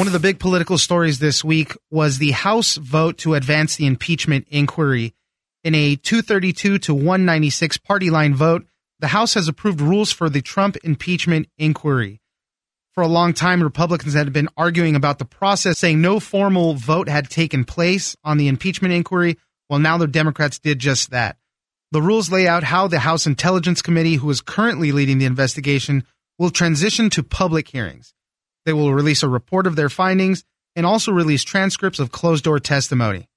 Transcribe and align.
One 0.00 0.06
of 0.06 0.14
the 0.14 0.18
big 0.18 0.38
political 0.38 0.78
stories 0.78 1.18
this 1.18 1.44
week 1.44 1.76
was 1.90 2.16
the 2.16 2.30
House 2.30 2.76
vote 2.76 3.18
to 3.18 3.34
advance 3.34 3.76
the 3.76 3.84
impeachment 3.84 4.46
inquiry. 4.48 5.12
In 5.62 5.74
a 5.74 5.94
232 5.94 6.78
to 6.78 6.94
196 6.94 7.76
party 7.76 8.08
line 8.08 8.34
vote, 8.34 8.64
the 9.00 9.08
House 9.08 9.34
has 9.34 9.46
approved 9.46 9.82
rules 9.82 10.10
for 10.10 10.30
the 10.30 10.40
Trump 10.40 10.78
impeachment 10.82 11.50
inquiry. 11.58 12.22
For 12.94 13.02
a 13.02 13.08
long 13.08 13.34
time, 13.34 13.62
Republicans 13.62 14.14
had 14.14 14.32
been 14.32 14.48
arguing 14.56 14.96
about 14.96 15.18
the 15.18 15.26
process, 15.26 15.78
saying 15.78 16.00
no 16.00 16.18
formal 16.18 16.72
vote 16.72 17.10
had 17.10 17.28
taken 17.28 17.66
place 17.66 18.16
on 18.24 18.38
the 18.38 18.48
impeachment 18.48 18.94
inquiry. 18.94 19.36
Well, 19.68 19.80
now 19.80 19.98
the 19.98 20.06
Democrats 20.06 20.58
did 20.58 20.78
just 20.78 21.10
that. 21.10 21.36
The 21.92 22.00
rules 22.00 22.32
lay 22.32 22.48
out 22.48 22.64
how 22.64 22.88
the 22.88 23.00
House 23.00 23.26
Intelligence 23.26 23.82
Committee, 23.82 24.14
who 24.14 24.30
is 24.30 24.40
currently 24.40 24.92
leading 24.92 25.18
the 25.18 25.26
investigation, 25.26 26.04
will 26.38 26.48
transition 26.48 27.10
to 27.10 27.22
public 27.22 27.68
hearings. 27.68 28.14
They 28.64 28.72
will 28.72 28.94
release 28.94 29.22
a 29.22 29.28
report 29.28 29.66
of 29.66 29.76
their 29.76 29.88
findings 29.88 30.44
and 30.76 30.86
also 30.86 31.12
release 31.12 31.42
transcripts 31.42 31.98
of 31.98 32.12
closed 32.12 32.44
door 32.44 32.60
testimony. 32.60 33.28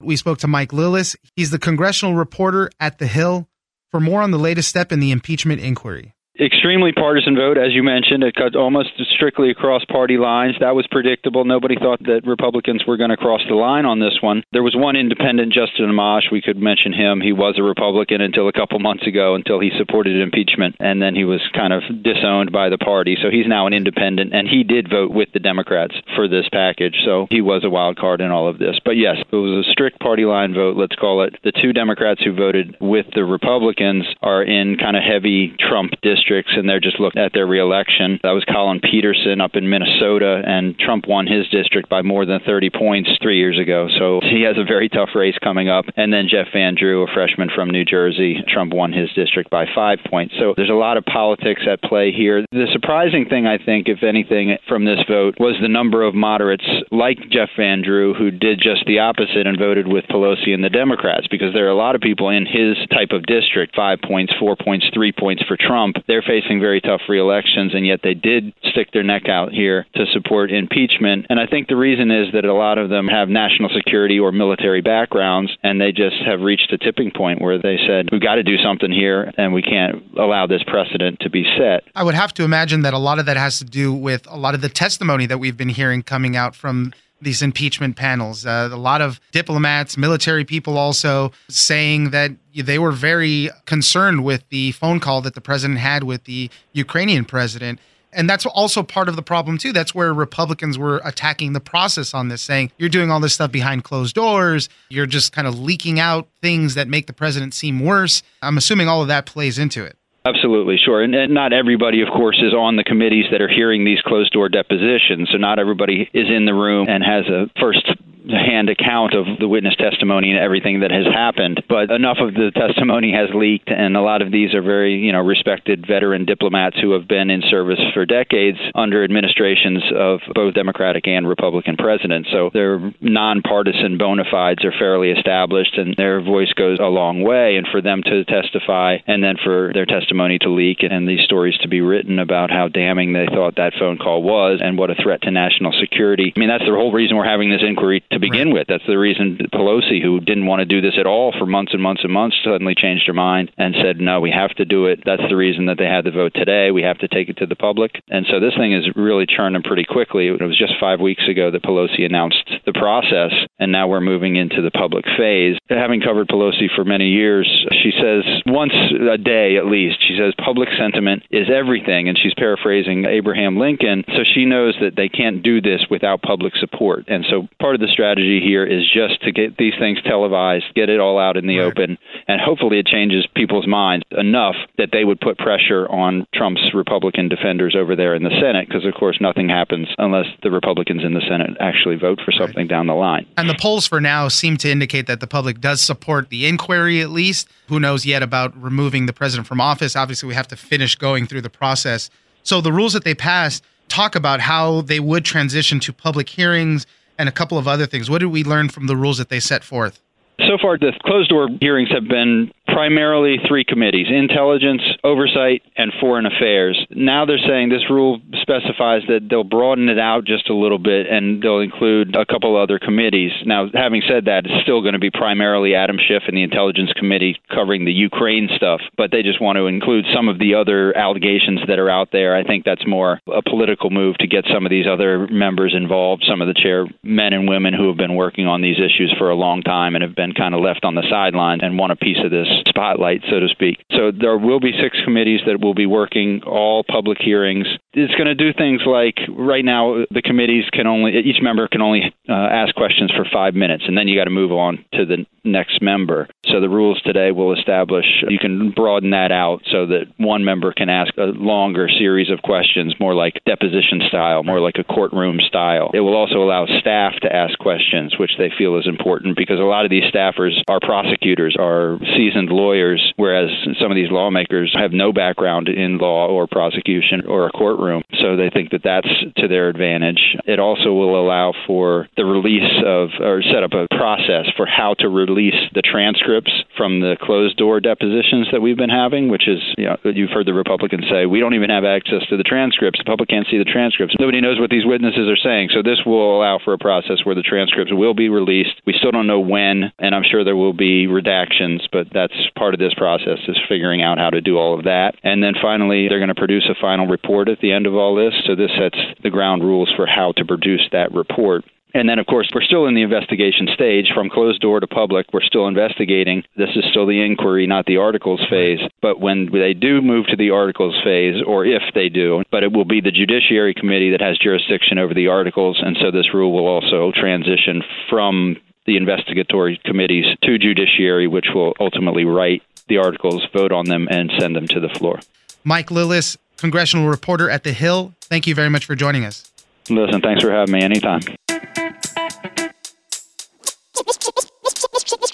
We 0.00 0.16
spoke 0.16 0.38
to 0.38 0.48
Mike 0.48 0.72
Lillis. 0.72 1.16
He's 1.36 1.50
the 1.50 1.58
congressional 1.58 2.14
reporter 2.14 2.70
at 2.80 2.98
The 2.98 3.06
Hill 3.06 3.48
for 3.90 4.00
more 4.00 4.22
on 4.22 4.30
the 4.30 4.38
latest 4.38 4.68
step 4.68 4.92
in 4.92 5.00
the 5.00 5.10
impeachment 5.10 5.60
inquiry 5.60 6.15
extremely 6.40 6.92
partisan 6.92 7.36
vote, 7.36 7.58
as 7.58 7.72
you 7.72 7.82
mentioned. 7.82 8.22
It 8.22 8.34
cut 8.34 8.56
almost 8.56 8.90
strictly 9.14 9.50
across 9.50 9.84
party 9.84 10.18
lines. 10.18 10.56
That 10.60 10.74
was 10.74 10.86
predictable. 10.90 11.44
Nobody 11.44 11.76
thought 11.76 12.02
that 12.04 12.26
Republicans 12.26 12.84
were 12.86 12.96
going 12.96 13.10
to 13.10 13.16
cross 13.16 13.40
the 13.48 13.54
line 13.54 13.86
on 13.86 14.00
this 14.00 14.18
one. 14.20 14.42
There 14.52 14.62
was 14.62 14.76
one 14.76 14.96
independent, 14.96 15.52
Justin 15.52 15.86
Amash. 15.86 16.30
We 16.30 16.42
could 16.42 16.56
mention 16.56 16.92
him. 16.92 17.20
He 17.20 17.32
was 17.32 17.56
a 17.58 17.62
Republican 17.62 18.20
until 18.20 18.48
a 18.48 18.52
couple 18.52 18.78
months 18.78 19.06
ago, 19.06 19.34
until 19.34 19.60
he 19.60 19.70
supported 19.78 20.20
impeachment, 20.20 20.76
and 20.80 21.00
then 21.00 21.14
he 21.14 21.24
was 21.24 21.40
kind 21.54 21.72
of 21.72 21.82
disowned 22.02 22.52
by 22.52 22.68
the 22.68 22.78
party. 22.78 23.16
So 23.20 23.30
he's 23.30 23.46
now 23.46 23.66
an 23.66 23.72
independent, 23.72 24.34
and 24.34 24.48
he 24.48 24.64
did 24.64 24.90
vote 24.90 25.10
with 25.10 25.28
the 25.32 25.40
Democrats 25.40 25.94
for 26.14 26.28
this 26.28 26.46
package. 26.52 26.96
So 27.04 27.26
he 27.30 27.40
was 27.40 27.64
a 27.64 27.70
wild 27.70 27.96
card 27.96 28.20
in 28.20 28.30
all 28.30 28.48
of 28.48 28.58
this. 28.58 28.78
But 28.84 28.96
yes, 28.96 29.16
it 29.20 29.36
was 29.36 29.66
a 29.66 29.70
strict 29.70 30.00
party 30.00 30.24
line 30.24 30.54
vote, 30.54 30.76
let's 30.76 30.96
call 30.96 31.22
it. 31.22 31.36
The 31.44 31.52
two 31.52 31.72
Democrats 31.72 32.22
who 32.22 32.34
voted 32.34 32.76
with 32.80 33.06
the 33.14 33.24
Republicans 33.24 34.04
are 34.22 34.42
in 34.42 34.76
kind 34.76 34.96
of 34.96 35.02
heavy 35.02 35.54
Trump 35.58 35.92
districts 36.02 36.25
districts, 36.26 36.52
and 36.56 36.68
they're 36.68 36.80
just 36.80 36.98
looking 36.98 37.22
at 37.22 37.32
their 37.32 37.46
reelection. 37.46 38.18
That 38.22 38.32
was 38.32 38.44
Collin 38.44 38.80
Peterson 38.80 39.40
up 39.40 39.54
in 39.54 39.68
Minnesota, 39.68 40.42
and 40.44 40.78
Trump 40.78 41.06
won 41.06 41.26
his 41.26 41.48
district 41.48 41.88
by 41.88 42.02
more 42.02 42.26
than 42.26 42.40
30 42.44 42.70
points 42.70 43.10
three 43.22 43.38
years 43.38 43.58
ago. 43.58 43.88
So 43.98 44.20
he 44.22 44.42
has 44.42 44.56
a 44.58 44.64
very 44.64 44.88
tough 44.88 45.10
race 45.14 45.36
coming 45.42 45.68
up. 45.68 45.84
And 45.96 46.12
then 46.12 46.26
Jeff 46.28 46.48
Van 46.52 46.74
Drew, 46.74 47.02
a 47.02 47.06
freshman 47.12 47.48
from 47.54 47.70
New 47.70 47.84
Jersey, 47.84 48.42
Trump 48.48 48.72
won 48.72 48.92
his 48.92 49.12
district 49.14 49.50
by 49.50 49.66
five 49.74 49.98
points. 50.08 50.34
So 50.38 50.54
there's 50.56 50.70
a 50.70 50.74
lot 50.74 50.96
of 50.96 51.04
politics 51.04 51.62
at 51.70 51.82
play 51.82 52.12
here. 52.12 52.44
The 52.50 52.66
surprising 52.72 53.26
thing, 53.28 53.46
I 53.46 53.58
think, 53.58 53.88
if 53.88 54.02
anything, 54.02 54.56
from 54.68 54.84
this 54.84 55.00
vote 55.08 55.36
was 55.38 55.54
the 55.60 55.68
number 55.68 56.02
of 56.02 56.14
moderates 56.14 56.66
like 56.90 57.18
Jeff 57.30 57.50
Van 57.56 57.82
Drew 57.82 58.14
who 58.14 58.30
did 58.30 58.60
just 58.60 58.84
the 58.86 58.98
opposite 58.98 59.46
and 59.46 59.58
voted 59.58 59.86
with 59.86 60.04
Pelosi 60.06 60.50
and 60.50 60.64
the 60.64 60.70
Democrats, 60.70 61.26
because 61.30 61.52
there 61.54 61.66
are 61.66 61.70
a 61.70 61.76
lot 61.76 61.94
of 61.94 62.00
people 62.00 62.30
in 62.30 62.46
his 62.46 62.76
type 62.90 63.10
of 63.12 63.22
district, 63.26 63.76
five 63.76 63.98
points, 64.02 64.32
four 64.38 64.56
points, 64.56 64.86
three 64.92 65.12
points 65.12 65.42
for 65.46 65.56
Trump. 65.56 65.96
They're 66.16 66.40
facing 66.40 66.60
very 66.60 66.80
tough 66.80 67.02
re-elections, 67.10 67.74
and 67.74 67.86
yet 67.86 68.00
they 68.02 68.14
did 68.14 68.54
stick 68.70 68.88
their 68.90 69.02
neck 69.02 69.28
out 69.28 69.52
here 69.52 69.84
to 69.96 70.06
support 70.14 70.50
impeachment. 70.50 71.26
And 71.28 71.38
I 71.38 71.46
think 71.46 71.68
the 71.68 71.76
reason 71.76 72.10
is 72.10 72.32
that 72.32 72.46
a 72.46 72.54
lot 72.54 72.78
of 72.78 72.88
them 72.88 73.06
have 73.06 73.28
national 73.28 73.68
security 73.68 74.18
or 74.18 74.32
military 74.32 74.80
backgrounds, 74.80 75.54
and 75.62 75.78
they 75.78 75.92
just 75.92 76.16
have 76.24 76.40
reached 76.40 76.72
a 76.72 76.78
tipping 76.78 77.10
point 77.14 77.42
where 77.42 77.58
they 77.58 77.76
said, 77.86 78.08
we've 78.10 78.22
got 78.22 78.36
to 78.36 78.42
do 78.42 78.56
something 78.56 78.90
here, 78.90 79.30
and 79.36 79.52
we 79.52 79.60
can't 79.60 80.02
allow 80.18 80.46
this 80.46 80.62
precedent 80.66 81.20
to 81.20 81.28
be 81.28 81.44
set. 81.58 81.84
I 81.94 82.02
would 82.02 82.14
have 82.14 82.32
to 82.34 82.44
imagine 82.44 82.80
that 82.80 82.94
a 82.94 82.98
lot 82.98 83.18
of 83.18 83.26
that 83.26 83.36
has 83.36 83.58
to 83.58 83.66
do 83.66 83.92
with 83.92 84.26
a 84.26 84.38
lot 84.38 84.54
of 84.54 84.62
the 84.62 84.70
testimony 84.70 85.26
that 85.26 85.36
we've 85.36 85.58
been 85.58 85.68
hearing 85.68 86.02
coming 86.02 86.34
out 86.34 86.54
from 86.56 86.94
these 87.20 87.42
impeachment 87.42 87.96
panels. 87.96 88.44
Uh, 88.44 88.68
a 88.70 88.76
lot 88.76 89.00
of 89.00 89.20
diplomats, 89.32 89.96
military 89.96 90.44
people 90.44 90.76
also 90.76 91.32
saying 91.48 92.10
that 92.10 92.30
they 92.54 92.78
were 92.78 92.92
very 92.92 93.50
concerned 93.64 94.24
with 94.24 94.48
the 94.50 94.72
phone 94.72 95.00
call 95.00 95.20
that 95.22 95.34
the 95.34 95.40
president 95.40 95.78
had 95.78 96.04
with 96.04 96.24
the 96.24 96.50
Ukrainian 96.72 97.24
president. 97.24 97.78
And 98.12 98.30
that's 98.30 98.46
also 98.46 98.82
part 98.82 99.10
of 99.10 99.16
the 99.16 99.22
problem, 99.22 99.58
too. 99.58 99.72
That's 99.72 99.94
where 99.94 100.14
Republicans 100.14 100.78
were 100.78 101.02
attacking 101.04 101.52
the 101.52 101.60
process 101.60 102.14
on 102.14 102.28
this, 102.28 102.40
saying, 102.40 102.70
you're 102.78 102.88
doing 102.88 103.10
all 103.10 103.20
this 103.20 103.34
stuff 103.34 103.52
behind 103.52 103.84
closed 103.84 104.14
doors. 104.14 104.70
You're 104.88 105.06
just 105.06 105.32
kind 105.32 105.46
of 105.46 105.58
leaking 105.58 106.00
out 106.00 106.28
things 106.40 106.76
that 106.76 106.88
make 106.88 107.08
the 107.08 107.12
president 107.12 107.52
seem 107.52 107.80
worse. 107.80 108.22
I'm 108.40 108.56
assuming 108.56 108.88
all 108.88 109.02
of 109.02 109.08
that 109.08 109.26
plays 109.26 109.58
into 109.58 109.84
it. 109.84 109.98
Absolutely, 110.26 110.76
sure. 110.82 111.02
And, 111.02 111.14
and, 111.14 111.32
not 111.32 111.52
everybody, 111.52 112.02
of 112.02 112.08
course, 112.08 112.42
is 112.42 112.52
on 112.52 112.76
the 112.76 112.82
committees 112.82 113.26
that 113.30 113.40
are 113.40 113.48
hearing 113.48 113.84
these 113.84 114.00
closed 114.02 114.32
door 114.32 114.48
depositions. 114.48 115.28
So 115.30 115.38
not 115.38 115.58
everybody 115.58 116.10
is 116.12 116.26
in 116.28 116.46
the 116.46 116.54
room 116.54 116.88
and 116.88 117.04
has 117.04 117.26
a 117.26 117.46
first 117.60 117.86
hand 118.28 118.68
account 118.68 119.14
of 119.14 119.26
the 119.38 119.48
witness 119.48 119.76
testimony 119.76 120.30
and 120.30 120.38
everything 120.38 120.80
that 120.80 120.90
has 120.90 121.06
happened. 121.06 121.62
But 121.68 121.90
enough 121.90 122.18
of 122.20 122.34
the 122.34 122.50
testimony 122.54 123.12
has 123.12 123.28
leaked, 123.34 123.68
and 123.70 123.96
a 123.96 124.02
lot 124.02 124.22
of 124.22 124.32
these 124.32 124.54
are 124.54 124.62
very, 124.62 124.96
you 124.96 125.12
know, 125.12 125.20
respected 125.20 125.86
veteran 125.86 126.24
diplomats 126.24 126.76
who 126.80 126.92
have 126.92 127.06
been 127.06 127.30
in 127.30 127.42
service 127.48 127.80
for 127.94 128.04
decades 128.06 128.58
under 128.74 129.04
administrations 129.04 129.82
of 129.94 130.20
both 130.34 130.54
Democratic 130.54 131.06
and 131.06 131.28
Republican 131.28 131.76
presidents. 131.76 132.28
So 132.32 132.50
their 132.52 132.92
nonpartisan 133.00 133.98
bona 133.98 134.24
fides 134.30 134.64
are 134.64 134.72
fairly 134.72 135.10
established, 135.10 135.76
and 135.76 135.94
their 135.96 136.20
voice 136.20 136.52
goes 136.54 136.78
a 136.80 136.86
long 136.86 137.22
way. 137.22 137.56
And 137.56 137.66
for 137.70 137.80
them 137.80 138.02
to 138.04 138.24
testify, 138.24 138.98
and 139.06 139.22
then 139.22 139.36
for 139.42 139.70
their 139.72 139.86
testimony 139.86 140.38
to 140.40 140.50
leak, 140.50 140.78
and 140.82 141.08
these 141.08 141.24
stories 141.24 141.56
to 141.58 141.68
be 141.68 141.80
written 141.80 142.18
about 142.18 142.50
how 142.50 142.68
damning 142.68 143.12
they 143.12 143.26
thought 143.26 143.56
that 143.56 143.74
phone 143.78 143.98
call 143.98 144.22
was, 144.22 144.60
and 144.62 144.78
what 144.78 144.90
a 144.90 144.94
threat 145.02 145.22
to 145.22 145.30
national 145.30 145.72
security. 145.80 146.32
I 146.36 146.40
mean, 146.40 146.48
that's 146.48 146.64
the 146.64 146.72
whole 146.74 146.92
reason 146.92 147.16
we're 147.16 147.24
having 147.24 147.50
this 147.50 147.62
inquiry 147.66 148.02
to 148.16 148.20
begin 148.20 148.48
right. 148.48 148.54
with. 148.54 148.66
That's 148.68 148.86
the 148.86 148.98
reason 148.98 149.38
Pelosi, 149.52 150.02
who 150.02 150.20
didn't 150.20 150.46
want 150.46 150.60
to 150.60 150.66
do 150.66 150.80
this 150.80 150.98
at 150.98 151.06
all 151.06 151.32
for 151.38 151.46
months 151.46 151.72
and 151.72 151.82
months 151.82 152.02
and 152.04 152.12
months, 152.12 152.36
suddenly 152.44 152.74
changed 152.74 153.06
her 153.06 153.12
mind 153.12 153.52
and 153.56 153.74
said, 153.82 154.00
no, 154.00 154.20
we 154.20 154.30
have 154.30 154.50
to 154.56 154.64
do 154.64 154.86
it. 154.86 155.02
That's 155.04 155.22
the 155.28 155.36
reason 155.36 155.66
that 155.66 155.78
they 155.78 155.86
had 155.86 156.04
the 156.04 156.10
vote 156.10 156.32
today. 156.34 156.70
We 156.70 156.82
have 156.82 156.98
to 156.98 157.08
take 157.08 157.28
it 157.28 157.36
to 157.38 157.46
the 157.46 157.56
public. 157.56 158.02
And 158.08 158.26
so 158.30 158.40
this 158.40 158.54
thing 158.56 158.72
is 158.72 158.88
really 158.96 159.26
churning 159.26 159.62
pretty 159.62 159.84
quickly. 159.84 160.28
It 160.28 160.42
was 160.42 160.58
just 160.58 160.74
five 160.80 161.00
weeks 161.00 161.28
ago 161.28 161.50
that 161.50 161.62
Pelosi 161.62 162.04
announced 162.04 162.50
the 162.64 162.72
process, 162.72 163.32
and 163.58 163.72
now 163.72 163.88
we're 163.88 164.00
moving 164.00 164.36
into 164.36 164.62
the 164.62 164.70
public 164.70 165.04
phase. 165.16 165.56
Having 165.68 166.00
covered 166.00 166.28
Pelosi 166.28 166.68
for 166.74 166.84
many 166.84 167.08
years, 167.08 167.48
she 167.82 167.92
says 167.92 168.24
once 168.46 168.74
a 169.12 169.18
day 169.18 169.56
at 169.56 169.66
least, 169.66 169.98
she 170.06 170.16
says 170.18 170.34
public 170.42 170.68
sentiment 170.78 171.22
is 171.30 171.48
everything. 171.52 172.08
And 172.08 172.18
she's 172.18 172.34
paraphrasing 172.34 173.04
Abraham 173.04 173.56
Lincoln. 173.56 174.04
So 174.08 174.22
she 174.34 174.44
knows 174.44 174.74
that 174.80 174.96
they 174.96 175.08
can't 175.08 175.42
do 175.42 175.60
this 175.60 175.84
without 175.90 176.22
public 176.22 176.54
support. 176.56 177.04
And 177.08 177.24
so 177.28 177.48
part 177.60 177.74
of 177.74 177.80
the 177.80 177.88
strategy 177.88 178.05
strategy 178.06 178.40
here 178.40 178.64
is 178.64 178.84
just 178.84 179.20
to 179.22 179.32
get 179.32 179.56
these 179.56 179.72
things 179.80 179.98
televised, 180.04 180.64
get 180.76 180.88
it 180.88 181.00
all 181.00 181.18
out 181.18 181.36
in 181.36 181.46
the 181.48 181.58
right. 181.58 181.66
open, 181.66 181.98
and 182.28 182.40
hopefully 182.40 182.78
it 182.78 182.86
changes 182.86 183.26
people's 183.34 183.66
minds 183.66 184.04
enough 184.12 184.54
that 184.78 184.90
they 184.92 185.04
would 185.04 185.20
put 185.20 185.36
pressure 185.38 185.88
on 185.88 186.24
Trump's 186.32 186.72
Republican 186.72 187.28
defenders 187.28 187.74
over 187.76 187.96
there 187.96 188.14
in 188.14 188.22
the 188.22 188.30
Senate, 188.40 188.68
because 188.68 188.84
of 188.84 188.94
course 188.94 189.18
nothing 189.20 189.48
happens 189.48 189.88
unless 189.98 190.26
the 190.44 190.52
Republicans 190.52 191.02
in 191.02 191.14
the 191.14 191.22
Senate 191.28 191.50
actually 191.58 191.96
vote 191.96 192.20
for 192.24 192.30
something 192.30 192.58
right. 192.58 192.68
down 192.68 192.86
the 192.86 192.94
line. 192.94 193.26
And 193.36 193.50
the 193.50 193.56
polls 193.60 193.88
for 193.88 194.00
now 194.00 194.28
seem 194.28 194.56
to 194.58 194.70
indicate 194.70 195.08
that 195.08 195.18
the 195.18 195.26
public 195.26 195.60
does 195.60 195.80
support 195.80 196.30
the 196.30 196.46
inquiry 196.46 197.00
at 197.00 197.10
least. 197.10 197.48
Who 197.68 197.80
knows 197.80 198.06
yet 198.06 198.22
about 198.22 198.56
removing 198.60 199.06
the 199.06 199.12
president 199.12 199.48
from 199.48 199.60
office? 199.60 199.96
Obviously, 199.96 200.28
we 200.28 200.34
have 200.34 200.48
to 200.48 200.56
finish 200.56 200.94
going 200.94 201.26
through 201.26 201.40
the 201.42 201.50
process. 201.50 202.08
So 202.44 202.60
the 202.60 202.72
rules 202.72 202.92
that 202.92 203.02
they 203.02 203.16
passed 203.16 203.64
talk 203.88 204.14
about 204.14 204.40
how 204.40 204.82
they 204.82 205.00
would 205.00 205.24
transition 205.24 205.80
to 205.80 205.92
public 205.92 206.28
hearings 206.28 206.86
and 207.18 207.28
a 207.28 207.32
couple 207.32 207.58
of 207.58 207.66
other 207.68 207.86
things. 207.86 208.10
What 208.10 208.18
did 208.18 208.26
we 208.26 208.44
learn 208.44 208.68
from 208.68 208.86
the 208.86 208.96
rules 208.96 209.18
that 209.18 209.28
they 209.28 209.40
set 209.40 209.64
forth? 209.64 210.00
So 210.40 210.58
far, 210.60 210.76
the 210.78 210.92
closed 211.04 211.30
door 211.30 211.48
hearings 211.60 211.90
have 211.90 212.08
been 212.08 212.52
primarily 212.66 213.36
three 213.46 213.64
committees 213.64 214.06
intelligence, 214.10 214.82
oversight, 215.04 215.62
and 215.76 215.92
foreign 216.00 216.26
affairs. 216.26 216.86
Now 216.90 217.24
they're 217.24 217.38
saying 217.38 217.68
this 217.68 217.88
rule 217.90 218.20
specifies 218.42 219.02
that 219.08 219.28
they'll 219.30 219.44
broaden 219.44 219.88
it 219.88 219.98
out 219.98 220.24
just 220.24 220.50
a 220.50 220.54
little 220.54 220.78
bit 220.78 221.06
and 221.06 221.42
they'll 221.42 221.60
include 221.60 222.14
a 222.16 222.26
couple 222.26 222.56
other 222.56 222.78
committees. 222.78 223.32
Now, 223.44 223.68
having 223.72 224.02
said 224.08 224.26
that, 224.26 224.46
it's 224.46 224.62
still 224.62 224.82
going 224.82 224.94
to 224.94 224.98
be 224.98 225.10
primarily 225.10 225.74
Adam 225.74 225.96
Schiff 225.98 226.24
and 226.26 226.36
the 226.36 226.42
Intelligence 226.42 226.92
Committee 226.96 227.38
covering 227.52 227.84
the 227.84 227.92
Ukraine 227.92 228.48
stuff, 228.56 228.80
but 228.96 229.10
they 229.10 229.22
just 229.22 229.40
want 229.40 229.56
to 229.56 229.66
include 229.66 230.04
some 230.14 230.28
of 230.28 230.38
the 230.38 230.54
other 230.54 230.96
allegations 230.96 231.60
that 231.68 231.78
are 231.78 231.90
out 231.90 232.08
there. 232.12 232.36
I 232.36 232.44
think 232.44 232.64
that's 232.64 232.86
more 232.86 233.20
a 233.26 233.42
political 233.42 233.90
move 233.90 234.16
to 234.18 234.26
get 234.26 234.44
some 234.52 234.66
of 234.66 234.70
these 234.70 234.86
other 234.86 235.26
members 235.28 235.74
involved, 235.74 236.24
some 236.28 236.42
of 236.42 236.48
the 236.48 236.54
chairmen 236.54 237.32
and 237.32 237.48
women 237.48 237.74
who 237.74 237.88
have 237.88 237.96
been 237.96 238.14
working 238.14 238.46
on 238.46 238.60
these 238.60 238.76
issues 238.78 239.14
for 239.18 239.30
a 239.30 239.34
long 239.34 239.62
time 239.62 239.94
and 239.94 240.02
have 240.02 240.14
been 240.14 240.32
kind 240.32 240.54
of 240.54 240.60
left 240.60 240.84
on 240.84 240.94
the 240.94 241.06
sideline 241.10 241.60
and 241.60 241.78
want 241.78 241.92
a 241.92 241.96
piece 241.96 242.18
of 242.24 242.30
this 242.30 242.48
spotlight, 242.68 243.22
so 243.30 243.40
to 243.40 243.48
speak. 243.48 243.84
So 243.92 244.10
there 244.10 244.36
will 244.36 244.60
be 244.60 244.72
six 244.80 244.96
committees 245.04 245.40
that 245.46 245.60
will 245.60 245.74
be 245.74 245.86
working 245.86 246.42
all 246.44 246.84
public 246.84 247.18
hearings. 247.20 247.66
It's 247.96 248.14
going 248.14 248.26
to 248.26 248.34
do 248.34 248.52
things 248.52 248.82
like 248.84 249.16
right 249.30 249.64
now 249.64 250.04
the 250.10 250.20
committees 250.20 250.64
can 250.70 250.86
only 250.86 251.16
each 251.16 251.40
member 251.40 251.66
can 251.66 251.80
only 251.80 252.14
uh, 252.28 252.32
ask 252.32 252.74
questions 252.74 253.10
for 253.16 253.24
five 253.32 253.54
minutes, 253.54 253.84
and 253.88 253.96
then 253.96 254.06
you 254.06 254.20
got 254.20 254.24
to 254.24 254.30
move 254.30 254.52
on 254.52 254.84
to 254.92 255.06
the 255.06 255.24
next 255.44 255.80
member. 255.80 256.28
So 256.46 256.60
the 256.60 256.68
rules 256.68 257.00
today 257.02 257.30
will 257.30 257.56
establish 257.56 258.04
you 258.28 258.38
can 258.38 258.72
broaden 258.72 259.10
that 259.10 259.32
out 259.32 259.62
so 259.70 259.86
that 259.86 260.12
one 260.18 260.44
member 260.44 260.72
can 260.72 260.90
ask 260.90 261.16
a 261.16 261.32
longer 261.32 261.88
series 261.88 262.30
of 262.30 262.42
questions, 262.42 262.94
more 263.00 263.14
like 263.14 263.40
deposition 263.46 264.02
style, 264.08 264.42
more 264.42 264.60
like 264.60 264.76
a 264.78 264.84
courtroom 264.84 265.38
style. 265.40 265.90
It 265.94 266.00
will 266.00 266.16
also 266.16 266.42
allow 266.42 266.66
staff 266.66 267.14
to 267.22 267.34
ask 267.34 267.58
questions, 267.58 268.14
which 268.18 268.32
they 268.36 268.52
feel 268.58 268.76
is 268.76 268.86
important 268.86 269.36
because 269.36 269.58
a 269.58 269.62
lot 269.62 269.84
of 269.84 269.90
these 269.90 270.04
staffers 270.12 270.52
are 270.68 270.80
prosecutors, 270.80 271.56
are 271.58 271.98
seasoned 272.16 272.50
lawyers, 272.50 273.14
whereas 273.16 273.48
some 273.80 273.90
of 273.90 273.96
these 273.96 274.10
lawmakers 274.10 274.74
have 274.76 274.92
no 274.92 275.12
background 275.12 275.68
in 275.68 275.96
law 275.96 276.28
or 276.28 276.46
prosecution 276.46 277.24
or 277.26 277.46
a 277.46 277.50
courtroom. 277.52 277.85
So 278.20 278.36
they 278.36 278.50
think 278.50 278.70
that 278.70 278.82
that's 278.82 279.08
to 279.36 279.48
their 279.48 279.68
advantage. 279.68 280.36
It 280.46 280.58
also 280.58 280.92
will 280.92 281.20
allow 281.20 281.52
for 281.66 282.08
the 282.16 282.24
release 282.24 282.82
of 282.84 283.10
or 283.20 283.42
set 283.42 283.62
up 283.62 283.72
a 283.72 283.86
process 283.94 284.46
for 284.56 284.66
how 284.66 284.94
to 285.00 285.08
release 285.08 285.58
the 285.74 285.82
transcripts 285.82 286.52
from 286.76 287.00
the 287.00 287.16
closed 287.20 287.56
door 287.56 287.80
depositions 287.80 288.48
that 288.52 288.60
we've 288.60 288.76
been 288.76 288.90
having, 288.90 289.28
which 289.28 289.48
is, 289.48 289.60
you 289.76 289.86
know, 289.86 289.96
you've 290.04 290.30
heard 290.30 290.46
the 290.46 290.54
Republicans 290.54 291.04
say, 291.10 291.26
we 291.26 291.40
don't 291.40 291.54
even 291.54 291.70
have 291.70 291.84
access 291.84 292.26
to 292.28 292.36
the 292.36 292.42
transcripts. 292.42 292.98
The 292.98 293.04
public 293.04 293.28
can't 293.28 293.46
see 293.50 293.58
the 293.58 293.64
transcripts. 293.64 294.14
Nobody 294.18 294.40
knows 294.40 294.58
what 294.58 294.70
these 294.70 294.86
witnesses 294.86 295.28
are 295.28 295.36
saying. 295.36 295.70
So 295.74 295.82
this 295.82 296.00
will 296.06 296.36
allow 296.36 296.58
for 296.62 296.72
a 296.72 296.78
process 296.78 297.24
where 297.24 297.34
the 297.34 297.42
transcripts 297.42 297.92
will 297.92 298.14
be 298.14 298.28
released. 298.28 298.80
We 298.86 298.94
still 298.96 299.10
don't 299.10 299.26
know 299.26 299.40
when, 299.40 299.92
and 299.98 300.14
I'm 300.14 300.24
sure 300.24 300.44
there 300.44 300.56
will 300.56 300.72
be 300.72 301.06
redactions, 301.06 301.80
but 301.92 302.08
that's 302.12 302.34
part 302.56 302.74
of 302.74 302.80
this 302.80 302.94
process 302.94 303.38
is 303.48 303.58
figuring 303.68 304.02
out 304.02 304.18
how 304.18 304.30
to 304.30 304.40
do 304.40 304.56
all 304.56 304.78
of 304.78 304.84
that. 304.84 305.14
And 305.22 305.42
then 305.42 305.54
finally, 305.60 306.08
they're 306.08 306.18
going 306.18 306.28
to 306.28 306.34
produce 306.34 306.68
a 306.70 306.80
final 306.80 307.06
report 307.06 307.48
at 307.48 307.60
the 307.60 307.72
end 307.72 307.75
of 307.84 307.94
all 307.94 308.14
this. 308.14 308.32
So 308.46 308.54
this 308.54 308.70
sets 308.78 308.98
the 309.22 309.28
ground 309.28 309.62
rules 309.62 309.92
for 309.96 310.06
how 310.06 310.32
to 310.36 310.44
produce 310.44 310.88
that 310.92 311.12
report. 311.12 311.64
And 311.94 312.08
then, 312.08 312.18
of 312.18 312.26
course, 312.26 312.50
we're 312.54 312.62
still 312.62 312.86
in 312.86 312.94
the 312.94 313.02
investigation 313.02 313.68
stage 313.72 314.10
from 314.14 314.28
closed 314.28 314.60
door 314.60 314.80
to 314.80 314.86
public. 314.86 315.26
We're 315.32 315.40
still 315.40 315.66
investigating. 315.66 316.42
This 316.54 316.68
is 316.76 316.84
still 316.90 317.06
the 317.06 317.22
inquiry, 317.22 317.66
not 317.66 317.86
the 317.86 317.96
articles 317.96 318.44
phase. 318.50 318.80
But 319.00 319.18
when 319.18 319.50
they 319.50 319.72
do 319.72 320.02
move 320.02 320.26
to 320.26 320.36
the 320.36 320.50
articles 320.50 320.94
phase, 321.02 321.42
or 321.46 321.64
if 321.64 321.82
they 321.94 322.10
do, 322.10 322.42
but 322.50 322.62
it 322.62 322.72
will 322.72 322.84
be 322.84 323.00
the 323.00 323.10
Judiciary 323.10 323.72
Committee 323.72 324.10
that 324.10 324.20
has 324.20 324.36
jurisdiction 324.36 324.98
over 324.98 325.14
the 325.14 325.28
articles. 325.28 325.80
And 325.82 325.96
so 326.00 326.10
this 326.10 326.34
rule 326.34 326.52
will 326.52 326.66
also 326.66 327.12
transition 327.12 327.82
from 328.10 328.56
the 328.84 328.98
investigatory 328.98 329.80
committees 329.84 330.26
to 330.42 330.58
judiciary, 330.58 331.26
which 331.26 331.46
will 331.54 331.74
ultimately 331.80 332.24
write 332.24 332.62
the 332.88 332.98
articles, 332.98 333.42
vote 333.52 333.72
on 333.72 333.86
them, 333.86 334.06
and 334.10 334.30
send 334.38 334.54
them 334.54 334.68
to 334.68 334.80
the 334.80 334.90
floor. 334.90 335.18
Mike 335.64 335.88
Lillis, 335.88 336.36
congressional 336.56 337.08
reporter 337.08 337.50
at 337.50 337.64
The 337.64 337.72
Hill, 337.72 338.14
thank 338.22 338.46
you 338.46 338.54
very 338.54 338.70
much 338.70 338.84
for 338.84 338.94
joining 338.94 339.24
us. 339.24 339.50
Listen, 339.88 340.20
thanks 340.20 340.42
for 340.42 340.50
having 340.50 340.72
me 340.72 340.82
anytime. 340.82 341.20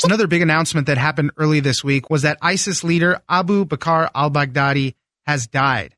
Another 0.04 0.26
big 0.26 0.42
announcement 0.42 0.88
that 0.88 0.98
happened 0.98 1.30
early 1.36 1.60
this 1.60 1.84
week 1.84 2.10
was 2.10 2.22
that 2.22 2.36
ISIS 2.42 2.82
leader 2.82 3.20
Abu 3.28 3.64
Bakr 3.64 4.10
al 4.14 4.30
Baghdadi 4.30 4.94
has 5.26 5.46
died. 5.46 5.94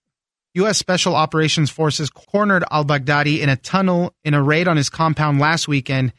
U.S. 0.55 0.79
Special 0.79 1.17
Operations 1.17 1.71
Forces 1.71 2.11
cornered 2.11 2.65
al 2.71 2.85
Baghdadi 2.85 3.41
in 3.41 3.49
a 3.49 3.57
tunnel 3.57 4.15
in 4.23 4.35
a 4.35 4.43
raid 4.43 4.69
on 4.69 4.77
his 4.77 4.91
compound 4.91 5.41
last 5.41 5.67
weekend, 5.67 6.13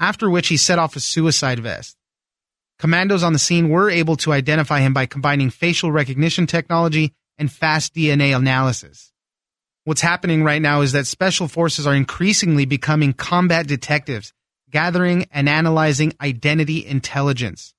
after 0.00 0.28
which 0.28 0.48
he 0.48 0.56
set 0.56 0.78
off 0.78 0.96
a 0.96 1.00
suicide 1.00 1.60
vest. 1.60 1.96
Commandos 2.78 3.22
on 3.22 3.32
the 3.32 3.38
scene 3.38 3.70
were 3.70 3.88
able 3.88 4.16
to 4.16 4.32
identify 4.32 4.80
him 4.80 4.92
by 4.92 5.06
combining 5.06 5.48
facial 5.48 5.90
recognition 5.90 6.46
technology 6.46 7.14
and 7.38 7.50
fast 7.50 7.94
DNA 7.94 8.36
analysis. 8.36 9.12
What's 9.84 10.00
happening 10.00 10.42
right 10.42 10.60
now 10.60 10.80
is 10.80 10.92
that 10.92 11.06
special 11.06 11.48
forces 11.48 11.86
are 11.86 11.94
increasingly 11.94 12.64
becoming 12.64 13.12
combat 13.12 13.66
detectives 13.66 14.32
gathering 14.70 15.26
and 15.30 15.48
analyzing 15.48 16.12
identity 16.20 16.84
intelligence. 16.84 17.72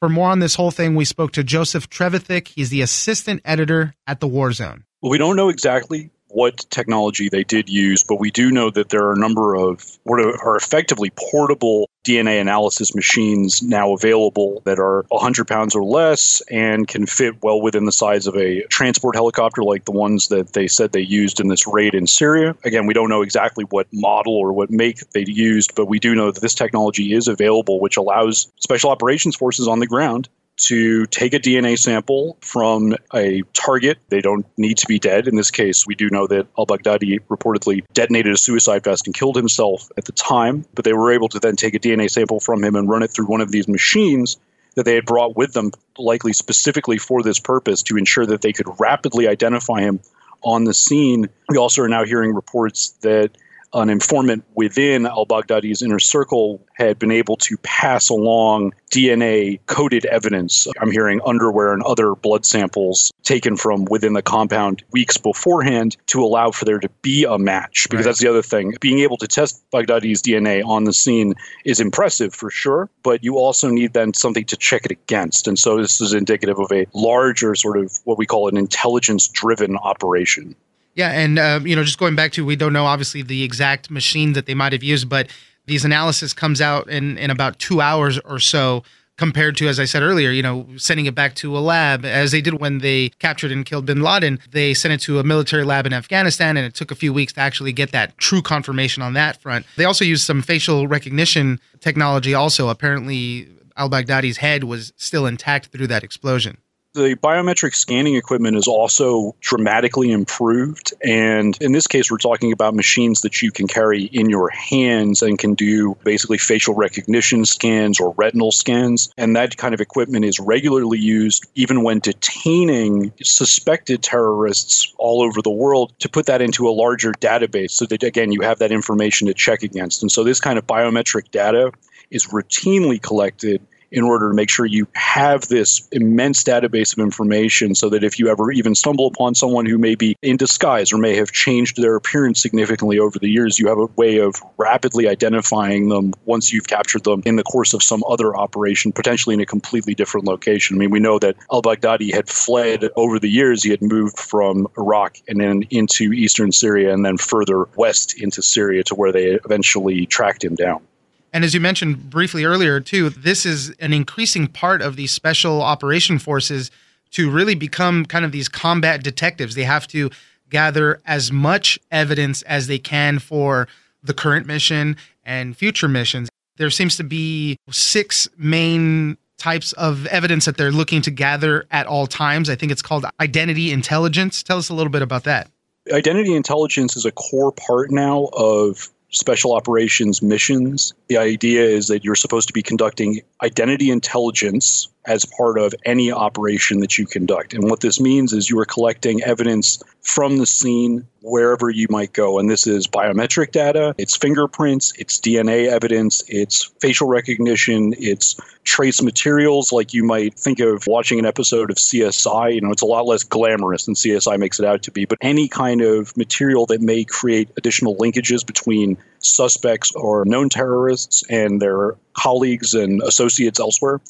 For 0.00 0.08
more 0.08 0.30
on 0.30 0.40
this 0.40 0.54
whole 0.54 0.70
thing, 0.70 0.94
we 0.94 1.04
spoke 1.04 1.32
to 1.32 1.44
Joseph 1.44 1.88
Trevithick. 1.88 2.48
He's 2.48 2.70
the 2.70 2.82
assistant 2.82 3.40
editor 3.44 3.94
at 4.06 4.20
the 4.20 4.28
War 4.28 4.52
Zone. 4.52 4.84
Well, 5.00 5.10
we 5.10 5.18
don't 5.18 5.36
know 5.36 5.48
exactly 5.48 6.10
what 6.28 6.66
technology 6.70 7.28
they 7.28 7.44
did 7.44 7.68
use, 7.68 8.02
but 8.02 8.20
we 8.20 8.30
do 8.30 8.50
know 8.50 8.70
that 8.70 8.90
there 8.90 9.04
are 9.04 9.12
a 9.12 9.18
number 9.18 9.54
of 9.54 9.98
what 10.04 10.20
are 10.20 10.56
effectively 10.56 11.10
portable 11.30 11.88
DNA 12.04 12.40
analysis 12.40 12.94
machines 12.94 13.62
now 13.62 13.92
available 13.92 14.62
that 14.64 14.78
are 14.78 15.04
100 15.08 15.46
pounds 15.46 15.74
or 15.74 15.84
less 15.84 16.40
and 16.50 16.88
can 16.88 17.04
fit 17.06 17.42
well 17.42 17.60
within 17.60 17.84
the 17.84 17.92
size 17.92 18.26
of 18.26 18.34
a 18.36 18.62
transport 18.64 19.14
helicopter 19.14 19.62
like 19.62 19.84
the 19.84 19.92
ones 19.92 20.28
that 20.28 20.54
they 20.54 20.66
said 20.66 20.92
they 20.92 21.00
used 21.00 21.38
in 21.38 21.48
this 21.48 21.66
raid 21.66 21.94
in 21.94 22.06
Syria. 22.06 22.56
Again, 22.64 22.86
we 22.86 22.94
don't 22.94 23.10
know 23.10 23.22
exactly 23.22 23.64
what 23.64 23.86
model 23.92 24.34
or 24.34 24.52
what 24.52 24.70
make 24.70 25.10
they 25.10 25.24
used, 25.26 25.74
but 25.74 25.86
we 25.86 25.98
do 25.98 26.14
know 26.14 26.30
that 26.30 26.40
this 26.40 26.54
technology 26.54 27.12
is 27.12 27.28
available, 27.28 27.78
which 27.80 27.96
allows 27.96 28.50
special 28.58 28.90
operations 28.90 29.36
forces 29.36 29.68
on 29.68 29.80
the 29.80 29.86
ground 29.86 30.28
to 30.58 31.06
take 31.06 31.34
a 31.34 31.38
DNA 31.38 31.78
sample 31.78 32.36
from 32.40 32.94
a 33.14 33.42
target. 33.52 33.98
They 34.08 34.20
don't 34.20 34.46
need 34.56 34.78
to 34.78 34.86
be 34.86 34.98
dead. 34.98 35.28
In 35.28 35.36
this 35.36 35.50
case, 35.50 35.86
we 35.86 35.94
do 35.94 36.10
know 36.10 36.26
that 36.26 36.46
al 36.58 36.66
Baghdadi 36.66 37.20
reportedly 37.28 37.84
detonated 37.92 38.32
a 38.32 38.36
suicide 38.36 38.84
vest 38.84 39.06
and 39.06 39.14
killed 39.14 39.36
himself 39.36 39.88
at 39.96 40.04
the 40.04 40.12
time, 40.12 40.64
but 40.74 40.84
they 40.84 40.92
were 40.92 41.12
able 41.12 41.28
to 41.28 41.38
then 41.38 41.56
take 41.56 41.74
a 41.74 41.78
DNA 41.78 42.10
sample 42.10 42.40
from 42.40 42.62
him 42.62 42.74
and 42.74 42.88
run 42.88 43.02
it 43.02 43.08
through 43.08 43.26
one 43.26 43.40
of 43.40 43.50
these 43.50 43.68
machines 43.68 44.36
that 44.74 44.84
they 44.84 44.94
had 44.94 45.06
brought 45.06 45.36
with 45.36 45.52
them, 45.52 45.72
likely 45.96 46.32
specifically 46.32 46.98
for 46.98 47.22
this 47.22 47.40
purpose, 47.40 47.82
to 47.84 47.96
ensure 47.96 48.26
that 48.26 48.42
they 48.42 48.52
could 48.52 48.68
rapidly 48.78 49.26
identify 49.26 49.80
him 49.80 50.00
on 50.42 50.64
the 50.64 50.74
scene. 50.74 51.28
We 51.48 51.56
also 51.56 51.82
are 51.82 51.88
now 51.88 52.04
hearing 52.04 52.34
reports 52.34 52.90
that 53.00 53.30
an 53.74 53.90
informant 53.90 54.44
within 54.54 55.06
al 55.06 55.26
Baghdadi's 55.26 55.82
inner 55.82 55.98
circle 55.98 56.64
had 56.74 56.98
been 56.98 57.10
able 57.10 57.36
to 57.36 57.56
pass 57.58 58.08
along 58.08 58.72
DNA 58.90 59.60
coded 59.66 60.06
evidence. 60.06 60.66
I'm 60.80 60.90
hearing 60.90 61.20
underwear 61.26 61.72
and 61.72 61.82
other 61.82 62.14
blood 62.14 62.46
samples 62.46 63.12
taken 63.24 63.56
from 63.56 63.84
within 63.86 64.14
the 64.14 64.22
compound 64.22 64.82
weeks 64.92 65.16
beforehand 65.16 65.96
to 66.06 66.22
allow 66.22 66.50
for 66.50 66.64
there 66.64 66.78
to 66.78 66.88
be 67.02 67.24
a 67.24 67.38
match. 67.38 67.86
Because 67.90 68.06
right. 68.06 68.10
that's 68.10 68.20
the 68.20 68.28
other 68.28 68.42
thing. 68.42 68.74
Being 68.80 69.00
able 69.00 69.16
to 69.18 69.26
test 69.26 69.62
Baghdadi's 69.70 70.22
DNA 70.22 70.64
on 70.64 70.84
the 70.84 70.92
scene 70.92 71.34
is 71.64 71.80
impressive 71.80 72.34
for 72.34 72.50
sure, 72.50 72.88
but 73.02 73.22
you 73.22 73.38
also 73.38 73.68
need 73.68 73.92
then 73.92 74.14
something 74.14 74.44
to 74.46 74.56
check 74.56 74.84
it 74.84 74.92
against. 74.92 75.46
And 75.46 75.58
so 75.58 75.76
this 75.76 76.00
is 76.00 76.14
indicative 76.14 76.58
of 76.58 76.70
a 76.72 76.86
larger 76.94 77.54
sort 77.54 77.76
of 77.76 77.98
what 78.04 78.18
we 78.18 78.26
call 78.26 78.48
an 78.48 78.56
intelligence 78.56 79.28
driven 79.28 79.76
operation. 79.76 80.54
Yeah, 80.98 81.10
and 81.10 81.38
uh, 81.38 81.60
you 81.62 81.76
know, 81.76 81.84
just 81.84 81.96
going 82.00 82.16
back 82.16 82.32
to 82.32 82.44
we 82.44 82.56
don't 82.56 82.72
know 82.72 82.84
obviously 82.84 83.22
the 83.22 83.44
exact 83.44 83.88
machine 83.88 84.32
that 84.32 84.46
they 84.46 84.54
might 84.54 84.72
have 84.72 84.82
used, 84.82 85.08
but 85.08 85.28
these 85.66 85.84
analysis 85.84 86.32
comes 86.32 86.60
out 86.60 86.90
in 86.90 87.16
in 87.18 87.30
about 87.30 87.60
two 87.60 87.80
hours 87.80 88.18
or 88.24 88.40
so 88.40 88.82
compared 89.16 89.56
to, 89.58 89.68
as 89.68 89.78
I 89.78 89.84
said 89.84 90.02
earlier, 90.02 90.30
you 90.30 90.42
know, 90.42 90.66
sending 90.76 91.06
it 91.06 91.14
back 91.14 91.36
to 91.36 91.56
a 91.56 91.60
lab, 91.60 92.04
as 92.04 92.32
they 92.32 92.40
did 92.40 92.54
when 92.60 92.78
they 92.78 93.10
captured 93.20 93.52
and 93.52 93.64
killed 93.64 93.86
bin 93.86 94.02
Laden. 94.02 94.40
They 94.50 94.74
sent 94.74 94.92
it 94.92 95.00
to 95.02 95.20
a 95.20 95.22
military 95.22 95.62
lab 95.62 95.86
in 95.86 95.92
Afghanistan, 95.92 96.56
and 96.56 96.66
it 96.66 96.74
took 96.74 96.90
a 96.90 96.96
few 96.96 97.12
weeks 97.12 97.32
to 97.34 97.40
actually 97.42 97.72
get 97.72 97.92
that 97.92 98.18
true 98.18 98.42
confirmation 98.42 99.00
on 99.00 99.12
that 99.12 99.40
front. 99.40 99.66
They 99.76 99.84
also 99.84 100.04
used 100.04 100.24
some 100.24 100.42
facial 100.42 100.88
recognition 100.88 101.60
technology, 101.78 102.34
also. 102.34 102.70
Apparently, 102.70 103.46
al 103.76 103.88
Baghdadi's 103.88 104.38
head 104.38 104.64
was 104.64 104.92
still 104.96 105.26
intact 105.26 105.66
through 105.66 105.86
that 105.86 106.02
explosion 106.02 106.58
the 106.98 107.14
biometric 107.16 107.74
scanning 107.74 108.16
equipment 108.16 108.56
is 108.56 108.66
also 108.66 109.34
dramatically 109.40 110.10
improved. 110.10 110.92
And 111.04 111.56
in 111.60 111.72
this 111.72 111.86
case, 111.86 112.10
we're 112.10 112.18
talking 112.18 112.52
about 112.52 112.74
machines 112.74 113.22
that 113.22 113.40
you 113.40 113.50
can 113.50 113.66
carry 113.66 114.04
in 114.04 114.28
your 114.28 114.50
hands 114.50 115.22
and 115.22 115.38
can 115.38 115.54
do 115.54 115.96
basically 116.04 116.38
facial 116.38 116.74
recognition 116.74 117.44
scans 117.44 118.00
or 118.00 118.14
retinal 118.16 118.52
scans. 118.52 119.10
And 119.16 119.34
that 119.36 119.56
kind 119.56 119.74
of 119.74 119.80
equipment 119.80 120.24
is 120.24 120.40
regularly 120.40 120.98
used 120.98 121.46
even 121.54 121.82
when 121.82 122.00
detaining 122.00 123.12
suspected 123.22 124.02
terrorists 124.02 124.92
all 124.98 125.22
over 125.22 125.40
the 125.40 125.50
world 125.50 125.92
to 126.00 126.08
put 126.08 126.26
that 126.26 126.42
into 126.42 126.68
a 126.68 126.70
larger 126.70 127.12
database 127.12 127.70
so 127.70 127.86
that, 127.86 128.02
again, 128.02 128.32
you 128.32 128.42
have 128.42 128.58
that 128.58 128.72
information 128.72 129.26
to 129.28 129.34
check 129.34 129.62
against. 129.62 130.02
And 130.02 130.10
so 130.10 130.24
this 130.24 130.40
kind 130.40 130.58
of 130.58 130.66
biometric 130.66 131.30
data 131.30 131.72
is 132.10 132.26
routinely 132.26 133.00
collected 133.00 133.60
in 133.90 134.04
order 134.04 134.28
to 134.28 134.34
make 134.34 134.50
sure 134.50 134.66
you 134.66 134.86
have 134.94 135.48
this 135.48 135.86
immense 135.92 136.44
database 136.44 136.92
of 136.92 136.98
information 137.02 137.74
so 137.74 137.88
that 137.88 138.04
if 138.04 138.18
you 138.18 138.28
ever 138.28 138.50
even 138.50 138.74
stumble 138.74 139.06
upon 139.06 139.34
someone 139.34 139.66
who 139.66 139.78
may 139.78 139.94
be 139.94 140.16
in 140.22 140.36
disguise 140.36 140.92
or 140.92 140.98
may 140.98 141.16
have 141.16 141.32
changed 141.32 141.80
their 141.80 141.96
appearance 141.96 142.40
significantly 142.40 142.98
over 142.98 143.18
the 143.18 143.28
years, 143.28 143.58
you 143.58 143.68
have 143.68 143.78
a 143.78 143.86
way 143.96 144.18
of 144.18 144.34
rapidly 144.56 145.08
identifying 145.08 145.88
them 145.88 146.12
once 146.24 146.52
you've 146.52 146.66
captured 146.66 147.04
them 147.04 147.22
in 147.24 147.36
the 147.36 147.42
course 147.42 147.74
of 147.74 147.82
some 147.82 148.02
other 148.08 148.36
operation, 148.36 148.92
potentially 148.92 149.34
in 149.34 149.40
a 149.40 149.46
completely 149.46 149.94
different 149.94 150.26
location. 150.26 150.76
I 150.76 150.78
mean, 150.78 150.90
we 150.90 151.00
know 151.00 151.18
that 151.18 151.36
al 151.50 151.62
Baghdadi 151.62 152.12
had 152.12 152.28
fled 152.28 152.90
over 152.96 153.18
the 153.18 153.30
years. 153.30 153.62
He 153.62 153.70
had 153.70 153.82
moved 153.82 154.18
from 154.18 154.66
Iraq 154.76 155.18
and 155.28 155.40
then 155.40 155.62
into 155.70 156.12
eastern 156.12 156.52
Syria 156.52 156.92
and 156.92 157.04
then 157.04 157.16
further 157.16 157.66
west 157.76 158.20
into 158.20 158.42
Syria 158.42 158.82
to 158.84 158.94
where 158.94 159.12
they 159.12 159.38
eventually 159.44 160.06
tracked 160.06 160.44
him 160.44 160.54
down. 160.54 160.82
And 161.32 161.44
as 161.44 161.54
you 161.54 161.60
mentioned 161.60 162.10
briefly 162.10 162.44
earlier, 162.44 162.80
too, 162.80 163.10
this 163.10 163.44
is 163.44 163.70
an 163.80 163.92
increasing 163.92 164.46
part 164.46 164.82
of 164.82 164.96
these 164.96 165.12
special 165.12 165.62
operation 165.62 166.18
forces 166.18 166.70
to 167.10 167.30
really 167.30 167.54
become 167.54 168.04
kind 168.04 168.24
of 168.24 168.32
these 168.32 168.48
combat 168.48 169.02
detectives. 169.02 169.54
They 169.54 169.64
have 169.64 169.86
to 169.88 170.10
gather 170.50 171.00
as 171.06 171.30
much 171.30 171.78
evidence 171.90 172.42
as 172.42 172.66
they 172.66 172.78
can 172.78 173.18
for 173.18 173.68
the 174.02 174.14
current 174.14 174.46
mission 174.46 174.96
and 175.24 175.56
future 175.56 175.88
missions. 175.88 176.28
There 176.56 176.70
seems 176.70 176.96
to 176.96 177.04
be 177.04 177.58
six 177.70 178.28
main 178.36 179.16
types 179.36 179.72
of 179.74 180.06
evidence 180.06 180.46
that 180.46 180.56
they're 180.56 180.72
looking 180.72 181.00
to 181.02 181.10
gather 181.10 181.66
at 181.70 181.86
all 181.86 182.06
times. 182.06 182.50
I 182.50 182.56
think 182.56 182.72
it's 182.72 182.82
called 182.82 183.06
identity 183.20 183.70
intelligence. 183.70 184.42
Tell 184.42 184.58
us 184.58 184.68
a 184.68 184.74
little 184.74 184.90
bit 184.90 185.02
about 185.02 185.24
that. 185.24 185.48
Identity 185.92 186.34
intelligence 186.34 186.96
is 186.96 187.04
a 187.04 187.12
core 187.12 187.52
part 187.52 187.90
now 187.90 188.28
of 188.32 188.90
special 189.10 189.54
operations 189.54 190.22
missions. 190.22 190.94
The 191.08 191.16
idea 191.16 191.62
is 191.62 191.88
that 191.88 192.04
you're 192.04 192.14
supposed 192.14 192.48
to 192.48 192.52
be 192.52 192.62
conducting 192.62 193.22
identity 193.42 193.90
intelligence 193.90 194.88
as 195.06 195.24
part 195.24 195.58
of 195.58 195.74
any 195.84 196.12
operation 196.12 196.80
that 196.80 196.98
you 196.98 197.06
conduct. 197.06 197.54
And 197.54 197.70
what 197.70 197.80
this 197.80 198.00
means 198.00 198.32
is 198.32 198.50
you 198.50 198.58
are 198.58 198.66
collecting 198.66 199.22
evidence 199.22 199.82
from 200.02 200.38
the 200.38 200.46
scene 200.46 201.06
wherever 201.22 201.70
you 201.70 201.86
might 201.90 202.12
go. 202.12 202.38
And 202.38 202.48
this 202.48 202.66
is 202.66 202.86
biometric 202.86 203.52
data, 203.52 203.94
it's 203.98 204.16
fingerprints, 204.16 204.92
it's 204.98 205.18
DNA 205.18 205.66
evidence, 205.68 206.22
it's 206.28 206.64
facial 206.80 207.08
recognition, 207.08 207.94
it's 207.98 208.36
trace 208.64 209.02
materials 209.02 209.72
like 209.72 209.94
you 209.94 210.04
might 210.04 210.34
think 210.34 210.60
of 210.60 210.86
watching 210.86 211.18
an 211.18 211.26
episode 211.26 211.70
of 211.70 211.76
CSI. 211.76 212.54
You 212.54 212.60
know, 212.60 212.70
it's 212.70 212.82
a 212.82 212.86
lot 212.86 213.06
less 213.06 213.22
glamorous 213.22 213.86
than 213.86 213.94
CSI 213.94 214.38
makes 214.38 214.60
it 214.60 214.66
out 214.66 214.82
to 214.84 214.90
be, 214.90 215.04
but 215.04 215.18
any 215.20 215.48
kind 215.48 215.80
of 215.80 216.16
material 216.16 216.66
that 216.66 216.80
may 216.80 217.04
create 217.04 217.50
additional 217.56 217.96
linkages 217.96 218.46
between 218.46 218.96
suspects 219.20 219.92
or 219.94 220.24
known 220.24 220.48
terrorists 220.48 221.22
and 221.30 221.60
their 221.60 221.96
colleagues 222.14 222.74
and 222.74 223.02
associates 223.02 223.58
elsewhere 223.58 224.00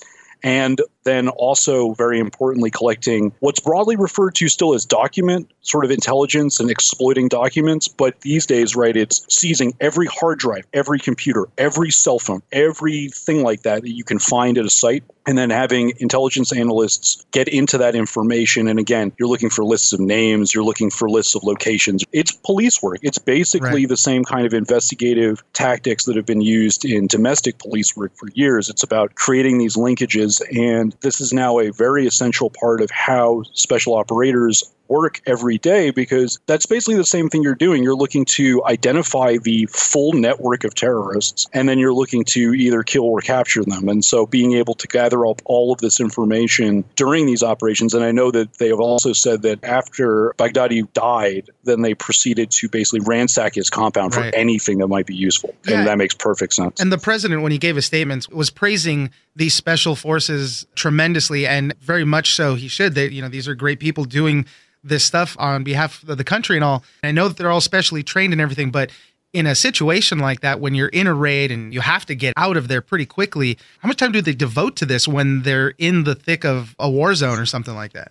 and 0.42 0.80
then 1.04 1.28
also 1.28 1.92
very 1.94 2.18
importantly 2.18 2.70
collecting 2.70 3.32
what's 3.40 3.60
broadly 3.60 3.96
referred 3.96 4.34
to 4.36 4.48
still 4.48 4.74
as 4.74 4.84
document 4.84 5.50
sort 5.62 5.84
of 5.84 5.90
intelligence 5.90 6.60
and 6.60 6.70
exploiting 6.70 7.28
documents 7.28 7.88
but 7.88 8.20
these 8.20 8.46
days 8.46 8.76
right 8.76 8.96
it's 8.96 9.24
seizing 9.34 9.74
every 9.80 10.06
hard 10.06 10.38
drive 10.38 10.66
every 10.72 10.98
computer 10.98 11.46
every 11.58 11.90
cell 11.90 12.18
phone 12.18 12.42
everything 12.52 13.42
like 13.42 13.62
that 13.62 13.82
that 13.82 13.92
you 13.92 14.04
can 14.04 14.18
find 14.18 14.58
at 14.58 14.64
a 14.64 14.70
site 14.70 15.02
and 15.28 15.36
then 15.36 15.50
having 15.50 15.92
intelligence 15.98 16.56
analysts 16.56 17.26
get 17.32 17.48
into 17.48 17.76
that 17.76 17.94
information. 17.94 18.66
And 18.66 18.78
again, 18.78 19.12
you're 19.18 19.28
looking 19.28 19.50
for 19.50 19.62
lists 19.62 19.92
of 19.92 20.00
names, 20.00 20.54
you're 20.54 20.64
looking 20.64 20.88
for 20.88 21.10
lists 21.10 21.34
of 21.34 21.44
locations. 21.44 22.02
It's 22.12 22.32
police 22.32 22.82
work. 22.82 23.00
It's 23.02 23.18
basically 23.18 23.82
right. 23.82 23.88
the 23.88 23.96
same 23.98 24.24
kind 24.24 24.46
of 24.46 24.54
investigative 24.54 25.44
tactics 25.52 26.06
that 26.06 26.16
have 26.16 26.24
been 26.24 26.40
used 26.40 26.86
in 26.86 27.08
domestic 27.08 27.58
police 27.58 27.94
work 27.94 28.16
for 28.16 28.30
years. 28.32 28.70
It's 28.70 28.82
about 28.82 29.16
creating 29.16 29.58
these 29.58 29.76
linkages. 29.76 30.40
And 30.56 30.96
this 31.02 31.20
is 31.20 31.30
now 31.30 31.58
a 31.58 31.72
very 31.72 32.06
essential 32.06 32.48
part 32.48 32.80
of 32.80 32.90
how 32.90 33.42
special 33.52 33.96
operators 33.96 34.64
work 34.88 35.20
every 35.26 35.58
day 35.58 35.90
because 35.90 36.38
that's 36.46 36.66
basically 36.66 36.96
the 36.96 37.04
same 37.04 37.28
thing 37.28 37.42
you're 37.42 37.54
doing. 37.54 37.82
You're 37.82 37.96
looking 37.96 38.24
to 38.26 38.64
identify 38.64 39.36
the 39.36 39.66
full 39.66 40.12
network 40.12 40.64
of 40.64 40.74
terrorists 40.74 41.46
and 41.52 41.68
then 41.68 41.78
you're 41.78 41.94
looking 41.94 42.24
to 42.24 42.54
either 42.54 42.82
kill 42.82 43.04
or 43.04 43.20
capture 43.20 43.64
them. 43.64 43.88
And 43.88 44.04
so 44.04 44.26
being 44.26 44.54
able 44.54 44.74
to 44.74 44.86
gather 44.86 45.26
up 45.26 45.42
all 45.44 45.72
of 45.72 45.80
this 45.80 46.00
information 46.00 46.84
during 46.96 47.26
these 47.26 47.42
operations, 47.42 47.94
and 47.94 48.04
I 48.04 48.12
know 48.12 48.30
that 48.30 48.54
they 48.54 48.68
have 48.68 48.80
also 48.80 49.12
said 49.12 49.42
that 49.42 49.62
after 49.64 50.34
Baghdadi 50.38 50.92
died, 50.92 51.50
then 51.64 51.82
they 51.82 51.94
proceeded 51.94 52.50
to 52.52 52.68
basically 52.68 53.00
ransack 53.00 53.54
his 53.54 53.70
compound 53.70 54.14
right. 54.16 54.32
for 54.32 54.36
anything 54.36 54.78
that 54.78 54.88
might 54.88 55.06
be 55.06 55.14
useful. 55.14 55.54
Yeah. 55.66 55.78
And 55.78 55.86
that 55.86 55.98
makes 55.98 56.14
perfect 56.14 56.54
sense. 56.54 56.80
And 56.80 56.92
the 56.92 56.98
president, 56.98 57.42
when 57.42 57.52
he 57.52 57.58
gave 57.58 57.76
his 57.76 57.86
statements, 57.86 58.28
was 58.28 58.50
praising 58.50 59.10
these 59.38 59.54
special 59.54 59.94
forces 59.94 60.66
tremendously 60.74 61.46
and 61.46 61.72
very 61.80 62.04
much 62.04 62.34
so 62.34 62.56
he 62.56 62.66
should. 62.66 62.94
They, 62.94 63.08
you 63.08 63.22
know, 63.22 63.28
these 63.28 63.46
are 63.46 63.54
great 63.54 63.78
people 63.78 64.04
doing 64.04 64.46
this 64.82 65.04
stuff 65.04 65.36
on 65.38 65.62
behalf 65.62 66.02
of 66.08 66.18
the 66.18 66.24
country 66.24 66.56
and 66.56 66.64
all. 66.64 66.82
I 67.04 67.12
know 67.12 67.28
that 67.28 67.36
they're 67.36 67.50
all 67.50 67.60
specially 67.60 68.02
trained 68.02 68.32
and 68.32 68.42
everything, 68.42 68.70
but 68.70 68.90
in 69.32 69.46
a 69.46 69.54
situation 69.54 70.18
like 70.18 70.40
that, 70.40 70.58
when 70.58 70.74
you're 70.74 70.88
in 70.88 71.06
a 71.06 71.14
raid 71.14 71.52
and 71.52 71.72
you 71.72 71.80
have 71.80 72.04
to 72.06 72.16
get 72.16 72.34
out 72.36 72.56
of 72.56 72.66
there 72.66 72.80
pretty 72.80 73.06
quickly, 73.06 73.58
how 73.78 73.86
much 73.86 73.98
time 73.98 74.10
do 74.10 74.20
they 74.20 74.34
devote 74.34 74.74
to 74.76 74.86
this 74.86 75.06
when 75.06 75.42
they're 75.42 75.74
in 75.78 76.02
the 76.02 76.16
thick 76.16 76.44
of 76.44 76.74
a 76.78 76.90
war 76.90 77.14
zone 77.14 77.38
or 77.38 77.46
something 77.46 77.74
like 77.74 77.92
that? 77.92 78.10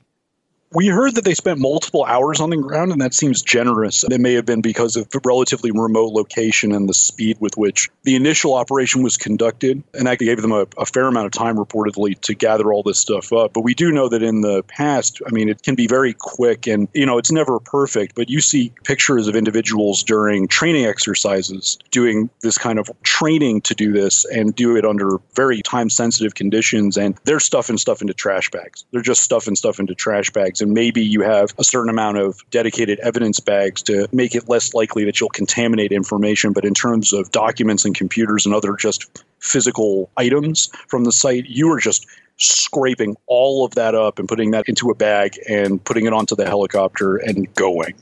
We 0.74 0.88
heard 0.88 1.16
that 1.16 1.24
they 1.24 1.34
spent 1.34 1.60
multiple 1.60 2.04
hours 2.04 2.42
on 2.42 2.50
the 2.50 2.58
ground, 2.58 2.92
and 2.92 3.00
that 3.00 3.14
seems 3.14 3.42
generous. 3.42 4.04
It 4.04 4.20
may 4.20 4.34
have 4.34 4.46
been 4.46 4.62
because 4.62 4.98
of 4.98 5.10
the 5.12 5.22
relatively 5.24 5.72
remote 5.72 6.12
location 6.12 6.74
and 6.74 6.90
the 6.90 6.94
speed 6.94 7.38
with 7.40 7.56
which 7.56 7.90
the 8.04 8.18
initial 8.18 8.54
operation 8.54 9.02
was 9.02 9.16
conducted. 9.16 9.82
And 9.94 10.08
that 10.08 10.20
gave 10.20 10.42
them 10.42 10.52
a, 10.52 10.68
a, 10.78 10.86
fair 10.86 11.06
amount 11.06 11.26
of 11.26 11.32
time, 11.32 11.56
reportedly, 11.56 12.20
to 12.20 12.34
gather 12.34 12.74
all 12.74 12.84
this 12.84 13.00
stuff 13.00 13.32
up. 13.32 13.54
But 13.54 13.62
we 13.62 13.74
do 13.74 13.94
know 13.94 14.10
that 14.10 14.22
in 14.22 14.42
the 14.42 14.62
past, 14.64 15.22
I 15.26 15.32
mean, 15.32 15.48
it 15.48 15.64
can 15.64 15.76
be 15.76 15.88
very 15.88 16.14
quick 16.14 16.68
and, 16.68 16.90
you 16.94 17.06
know, 17.06 17.18
it's 17.18 17.32
never 17.32 17.60
perfect, 17.60 18.16
but 18.16 18.30
you 18.30 18.42
see 18.42 18.74
pictures 18.84 19.28
of 19.28 19.38
individuals 19.38 20.04
during 20.04 20.50
training 20.50 20.86
exercises 20.86 21.78
doing 21.92 22.30
this 22.42 22.58
kind 22.58 22.78
of 22.78 22.90
training 23.04 23.62
to 23.62 23.74
do 23.74 23.94
this 23.94 24.26
and 24.26 24.54
do 24.54 24.76
it 24.76 24.84
under 24.84 25.18
very 25.34 25.62
time 25.62 25.90
sensitive 25.90 26.36
conditions. 26.36 26.98
And 26.98 27.18
they're 27.24 27.40
stuffing 27.40 27.78
stuff 27.78 28.02
into 28.02 28.14
trash 28.14 28.50
bags. 28.50 28.86
They're 28.92 29.02
just 29.02 29.24
stuffing 29.24 29.56
stuff 29.56 29.80
into 29.80 29.96
trash 29.96 30.30
bags 30.32 30.57
bags, 30.58 30.62
and 30.62 30.74
maybe 30.74 31.04
you 31.04 31.22
have 31.22 31.54
a 31.58 31.64
certain 31.64 31.90
amount 31.90 32.18
of 32.18 32.40
dedicated 32.52 33.00
evidence 33.00 33.40
bags 33.40 33.82
to 33.84 34.08
make 34.12 34.36
it 34.36 34.50
less 34.50 34.74
likely 34.74 35.06
that 35.06 35.20
you'll 35.20 35.30
contaminate 35.30 35.92
information. 35.92 36.54
But 36.54 36.66
in 36.66 36.74
terms 36.74 37.14
of 37.14 37.32
documents 37.32 37.86
and 37.86 37.96
computers 37.96 38.46
and 38.46 38.56
other 38.56 38.76
just 38.76 39.24
physical 39.40 40.10
items 40.18 40.70
from 40.88 41.04
the 41.04 41.12
site, 41.12 41.46
you 41.48 41.72
are 41.72 41.80
just 41.80 42.06
scraping 42.38 43.16
all 43.28 43.66
of 43.66 43.74
that 43.76 43.96
up 43.96 44.20
and 44.20 44.28
putting 44.28 44.52
that 44.52 44.68
into 44.68 44.90
a 44.90 44.96
bag 44.96 45.34
and 45.50 45.84
putting 45.84 46.06
it 46.06 46.14
onto 46.14 46.36
the 46.36 46.46
helicopter 46.46 47.18
and 47.18 47.54
going. 47.56 47.94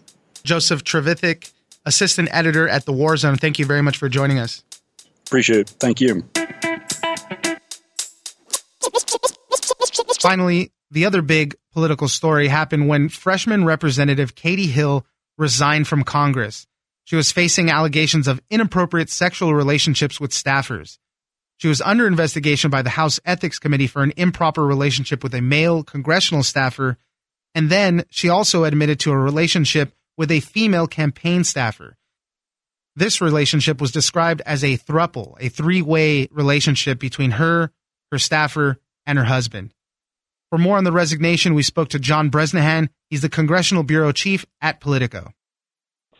Joseph 0.43 0.83
Trevithick, 0.83 1.51
assistant 1.85 2.29
editor 2.31 2.67
at 2.67 2.85
the 2.85 2.91
War 2.91 3.17
Zone. 3.17 3.37
Thank 3.37 3.59
you 3.59 3.65
very 3.65 3.81
much 3.81 3.97
for 3.97 4.09
joining 4.09 4.39
us. 4.39 4.63
Appreciate 5.25 5.61
it. 5.61 5.69
Thank 5.79 6.01
you. 6.01 6.23
Finally, 10.19 10.71
the 10.91 11.05
other 11.05 11.21
big 11.21 11.55
political 11.75 12.07
story 12.07 12.47
happened 12.47 12.87
when 12.87 13.09
freshman 13.09 13.65
Representative 13.65 14.33
Katie 14.33 14.67
Hill 14.67 15.05
resigned 15.37 15.89
from 15.89 16.05
Congress. 16.05 16.65
She 17.03 17.17
was 17.17 17.33
facing 17.33 17.69
allegations 17.69 18.29
of 18.29 18.41
inappropriate 18.49 19.09
sexual 19.09 19.53
relationships 19.53 20.17
with 20.17 20.31
staffers. 20.31 20.97
She 21.57 21.67
was 21.67 21.81
under 21.81 22.07
investigation 22.07 22.71
by 22.71 22.81
the 22.81 22.91
House 22.91 23.19
Ethics 23.25 23.59
Committee 23.59 23.87
for 23.87 24.03
an 24.03 24.13
improper 24.15 24.65
relationship 24.65 25.21
with 25.21 25.35
a 25.35 25.41
male 25.41 25.83
congressional 25.83 26.43
staffer. 26.43 26.97
And 27.53 27.69
then 27.69 28.05
she 28.09 28.29
also 28.29 28.63
admitted 28.63 29.01
to 29.01 29.11
a 29.11 29.17
relationship 29.17 29.93
with 30.17 30.31
a 30.31 30.39
female 30.39 30.87
campaign 30.87 31.43
staffer. 31.43 31.97
This 32.95 33.19
relationship 33.19 33.81
was 33.81 33.91
described 33.91 34.41
as 34.45 34.63
a 34.63 34.77
thruple, 34.77 35.35
a 35.41 35.49
three 35.49 35.81
way 35.81 36.29
relationship 36.31 36.99
between 36.99 37.31
her, 37.31 37.71
her 38.13 38.19
staffer, 38.19 38.79
and 39.05 39.17
her 39.17 39.25
husband. 39.25 39.73
For 40.55 40.59
more 40.59 40.77
on 40.77 40.85
the 40.85 40.91
resignation, 40.93 41.53
we 41.53 41.63
spoke 41.63 41.89
to 41.89 41.99
John 41.99 42.29
Bresnahan. 42.29 42.89
He's 43.09 43.21
the 43.21 43.27
Congressional 43.27 43.83
Bureau 43.83 44.13
Chief 44.13 44.45
at 44.61 44.79
Politico. 44.79 45.33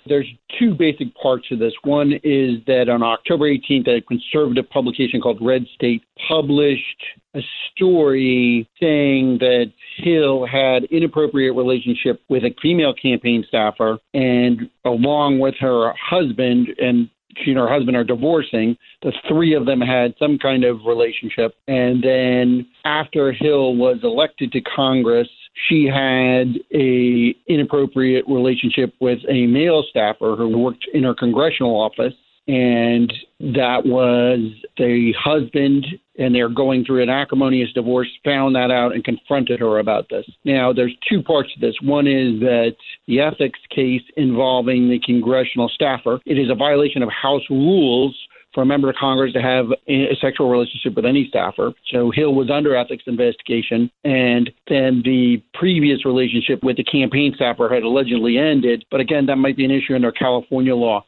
There's 0.07 0.27
two 0.59 0.73
basic 0.73 1.15
parts 1.15 1.47
to 1.47 1.55
this. 1.55 1.71
One 1.85 2.11
is 2.21 2.57
that 2.67 2.89
on 2.89 3.01
October 3.01 3.45
18th, 3.45 3.87
a 3.87 4.01
conservative 4.01 4.69
publication 4.69 5.21
called 5.21 5.37
Red 5.39 5.65
State 5.73 6.03
published 6.27 7.01
a 7.33 7.39
story 7.71 8.67
saying 8.77 9.37
that 9.39 9.71
Hill 9.95 10.45
had 10.45 10.83
inappropriate 10.91 11.55
relationship 11.55 12.21
with 12.27 12.43
a 12.43 12.53
female 12.61 12.93
campaign 12.93 13.45
staffer 13.47 13.99
and 14.13 14.69
along 14.83 15.39
with 15.39 15.55
her 15.61 15.93
husband 15.93 16.67
and 16.77 17.09
she 17.43 17.51
and 17.51 17.59
her 17.59 17.69
husband 17.69 17.97
are 17.97 18.03
divorcing. 18.03 18.77
The 19.01 19.13
three 19.27 19.53
of 19.53 19.65
them 19.65 19.81
had 19.81 20.13
some 20.19 20.37
kind 20.37 20.63
of 20.63 20.79
relationship. 20.85 21.55
And 21.67 22.03
then 22.03 22.67
after 22.85 23.31
Hill 23.31 23.75
was 23.75 23.99
elected 24.03 24.51
to 24.53 24.61
Congress, 24.61 25.27
she 25.69 25.85
had 25.85 26.59
a 26.73 27.35
inappropriate 27.47 28.25
relationship 28.27 28.93
with 28.99 29.19
a 29.29 29.47
male 29.47 29.83
staffer 29.89 30.35
who 30.37 30.57
worked 30.57 30.85
in 30.93 31.03
her 31.03 31.15
congressional 31.15 31.79
office. 31.79 32.13
And 32.47 33.11
that 33.39 33.85
was 33.85 34.39
the 34.77 35.13
husband 35.19 35.85
and 36.17 36.33
they're 36.33 36.49
going 36.49 36.85
through 36.85 37.03
an 37.03 37.09
acrimonious 37.09 37.71
divorce, 37.73 38.07
found 38.23 38.55
that 38.55 38.71
out 38.71 38.93
and 38.93 39.03
confronted 39.03 39.59
her 39.59 39.79
about 39.79 40.07
this. 40.09 40.25
Now, 40.45 40.71
there's 40.71 40.95
two 41.09 41.21
parts 41.21 41.53
to 41.53 41.59
this. 41.59 41.75
One 41.81 42.07
is 42.07 42.39
that 42.39 42.75
the 43.07 43.19
ethics 43.19 43.59
case 43.69 44.03
involving 44.15 44.89
the 44.89 44.99
congressional 44.99 45.69
staffer, 45.69 46.19
it 46.25 46.37
is 46.37 46.49
a 46.49 46.55
violation 46.55 47.03
of 47.03 47.09
House 47.09 47.43
rules 47.49 48.15
for 48.53 48.61
a 48.61 48.65
member 48.65 48.89
of 48.89 48.95
Congress 48.95 49.33
to 49.33 49.41
have 49.41 49.65
a 49.89 50.15
sexual 50.21 50.49
relationship 50.49 50.95
with 50.95 51.05
any 51.05 51.27
staffer. 51.27 51.73
So 51.91 52.09
Hill 52.09 52.33
was 52.33 52.49
under 52.49 52.73
ethics 52.75 53.03
investigation, 53.05 53.91
and 54.05 54.49
then 54.69 55.01
the 55.03 55.43
previous 55.53 56.05
relationship 56.05 56.63
with 56.63 56.77
the 56.77 56.85
campaign 56.85 57.33
staffer 57.35 57.67
had 57.67 57.83
allegedly 57.83 58.37
ended. 58.37 58.85
But 58.89 59.01
again, 59.01 59.25
that 59.25 59.35
might 59.35 59.57
be 59.57 59.65
an 59.65 59.71
issue 59.71 59.93
under 59.93 60.13
California 60.13 60.73
law. 60.73 61.03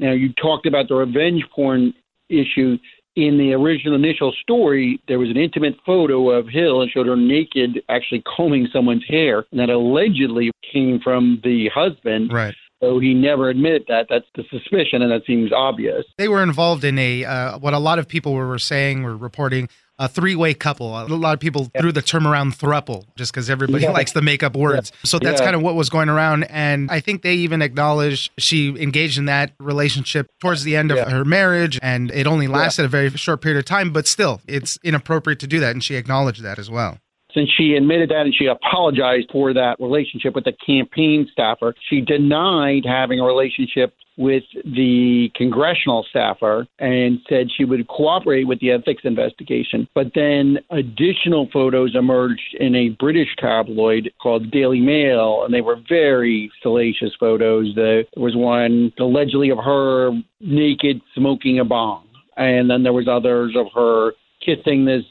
Now, 0.00 0.12
you 0.12 0.32
talked 0.32 0.66
about 0.66 0.88
the 0.88 0.94
revenge 0.94 1.44
porn 1.54 1.94
issue. 2.28 2.78
In 3.16 3.38
the 3.38 3.52
original 3.52 3.96
initial 3.96 4.32
story, 4.40 5.00
there 5.08 5.18
was 5.18 5.30
an 5.30 5.36
intimate 5.36 5.74
photo 5.84 6.30
of 6.30 6.48
Hill 6.48 6.80
and 6.80 6.90
showed 6.90 7.06
her 7.06 7.16
naked, 7.16 7.82
actually 7.88 8.22
combing 8.36 8.68
someone's 8.72 9.04
hair, 9.06 9.44
and 9.50 9.60
that 9.60 9.68
allegedly 9.68 10.50
came 10.72 11.00
from 11.00 11.40
the 11.44 11.68
husband. 11.74 12.32
Right. 12.32 12.54
So 12.80 12.98
he 12.98 13.12
never 13.12 13.50
admitted 13.50 13.84
that. 13.88 14.06
That's 14.08 14.24
the 14.36 14.44
suspicion, 14.50 15.02
and 15.02 15.12
that 15.12 15.26
seems 15.26 15.52
obvious. 15.52 16.06
They 16.16 16.28
were 16.28 16.42
involved 16.42 16.82
in 16.82 16.98
a 16.98 17.24
uh, 17.24 17.58
what 17.58 17.74
a 17.74 17.78
lot 17.78 17.98
of 17.98 18.08
people 18.08 18.32
were 18.32 18.58
saying 18.58 19.02
were 19.02 19.16
reporting 19.16 19.68
a 20.00 20.08
three-way 20.08 20.54
couple. 20.54 20.98
A 20.98 21.04
lot 21.04 21.34
of 21.34 21.40
people 21.40 21.70
yeah. 21.74 21.82
threw 21.82 21.92
the 21.92 22.02
term 22.02 22.26
around 22.26 22.54
thruple 22.58 23.04
just 23.16 23.32
because 23.32 23.50
everybody 23.50 23.84
yeah. 23.84 23.90
likes 23.90 24.12
to 24.12 24.22
make 24.22 24.42
up 24.42 24.56
words. 24.56 24.90
Yeah. 24.92 24.98
So 25.04 25.18
that's 25.18 25.40
kind 25.40 25.54
of 25.54 25.60
what 25.62 25.74
was 25.74 25.90
going 25.90 26.08
around. 26.08 26.44
And 26.44 26.90
I 26.90 27.00
think 27.00 27.22
they 27.22 27.34
even 27.34 27.60
acknowledged 27.60 28.32
she 28.38 28.70
engaged 28.70 29.18
in 29.18 29.26
that 29.26 29.52
relationship 29.60 30.30
towards 30.40 30.64
the 30.64 30.74
end 30.74 30.90
of 30.90 31.06
her 31.06 31.24
marriage, 31.24 31.78
and 31.82 32.10
it 32.10 32.26
only 32.26 32.48
lasted 32.48 32.86
a 32.86 32.88
very 32.88 33.10
short 33.10 33.42
period 33.42 33.58
of 33.58 33.66
time. 33.66 33.92
But 33.92 34.08
still, 34.08 34.40
it's 34.48 34.78
inappropriate 34.82 35.38
to 35.40 35.46
do 35.46 35.60
that, 35.60 35.72
and 35.72 35.84
she 35.84 35.94
acknowledged 35.96 36.42
that 36.42 36.58
as 36.58 36.70
well 36.70 36.98
since 37.34 37.50
she 37.56 37.74
admitted 37.74 38.10
that 38.10 38.22
and 38.26 38.34
she 38.34 38.46
apologized 38.46 39.28
for 39.30 39.52
that 39.54 39.76
relationship 39.80 40.34
with 40.34 40.44
the 40.44 40.52
campaign 40.52 41.28
staffer. 41.32 41.74
She 41.88 42.00
denied 42.00 42.84
having 42.84 43.20
a 43.20 43.24
relationship 43.24 43.94
with 44.16 44.42
the 44.64 45.30
congressional 45.34 46.04
staffer 46.10 46.66
and 46.78 47.20
said 47.26 47.46
she 47.56 47.64
would 47.64 47.88
cooperate 47.88 48.44
with 48.44 48.60
the 48.60 48.70
ethics 48.70 49.02
investigation. 49.04 49.88
But 49.94 50.08
then 50.14 50.58
additional 50.70 51.48
photos 51.50 51.96
emerged 51.96 52.54
in 52.58 52.74
a 52.74 52.90
British 52.90 53.28
tabloid 53.38 54.12
called 54.20 54.50
Daily 54.50 54.80
Mail, 54.80 55.44
and 55.44 55.54
they 55.54 55.62
were 55.62 55.76
very 55.88 56.52
salacious 56.62 57.12
photos. 57.18 57.74
There 57.74 58.04
was 58.14 58.36
one 58.36 58.92
allegedly 58.98 59.48
of 59.48 59.58
her 59.58 60.10
naked 60.40 61.00
smoking 61.14 61.58
a 61.58 61.64
bong. 61.64 62.06
And 62.36 62.70
then 62.70 62.82
there 62.82 62.92
was 62.92 63.08
others 63.08 63.54
of 63.56 63.66
her 63.74 64.12
kissing 64.44 64.84
this 64.84 65.04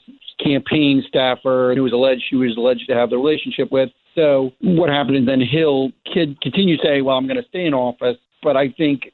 campaign 0.43 1.03
staffer 1.07 1.73
who 1.75 1.83
was 1.83 1.93
alleged 1.93 2.23
she 2.29 2.35
was 2.35 2.55
alleged 2.57 2.87
to 2.87 2.95
have 2.95 3.09
the 3.09 3.17
relationship 3.17 3.71
with. 3.71 3.89
So 4.15 4.51
what 4.61 4.89
happened 4.89 5.17
is 5.17 5.25
then 5.25 5.41
Hill 5.41 5.91
kid 6.11 6.39
continued 6.41 6.79
to 6.81 6.87
say, 6.87 7.01
"Well, 7.01 7.17
I'm 7.17 7.27
going 7.27 7.41
to 7.41 7.47
stay 7.49 7.65
in 7.65 7.73
office," 7.73 8.17
but 8.41 8.57
I 8.57 8.69
think 8.69 9.11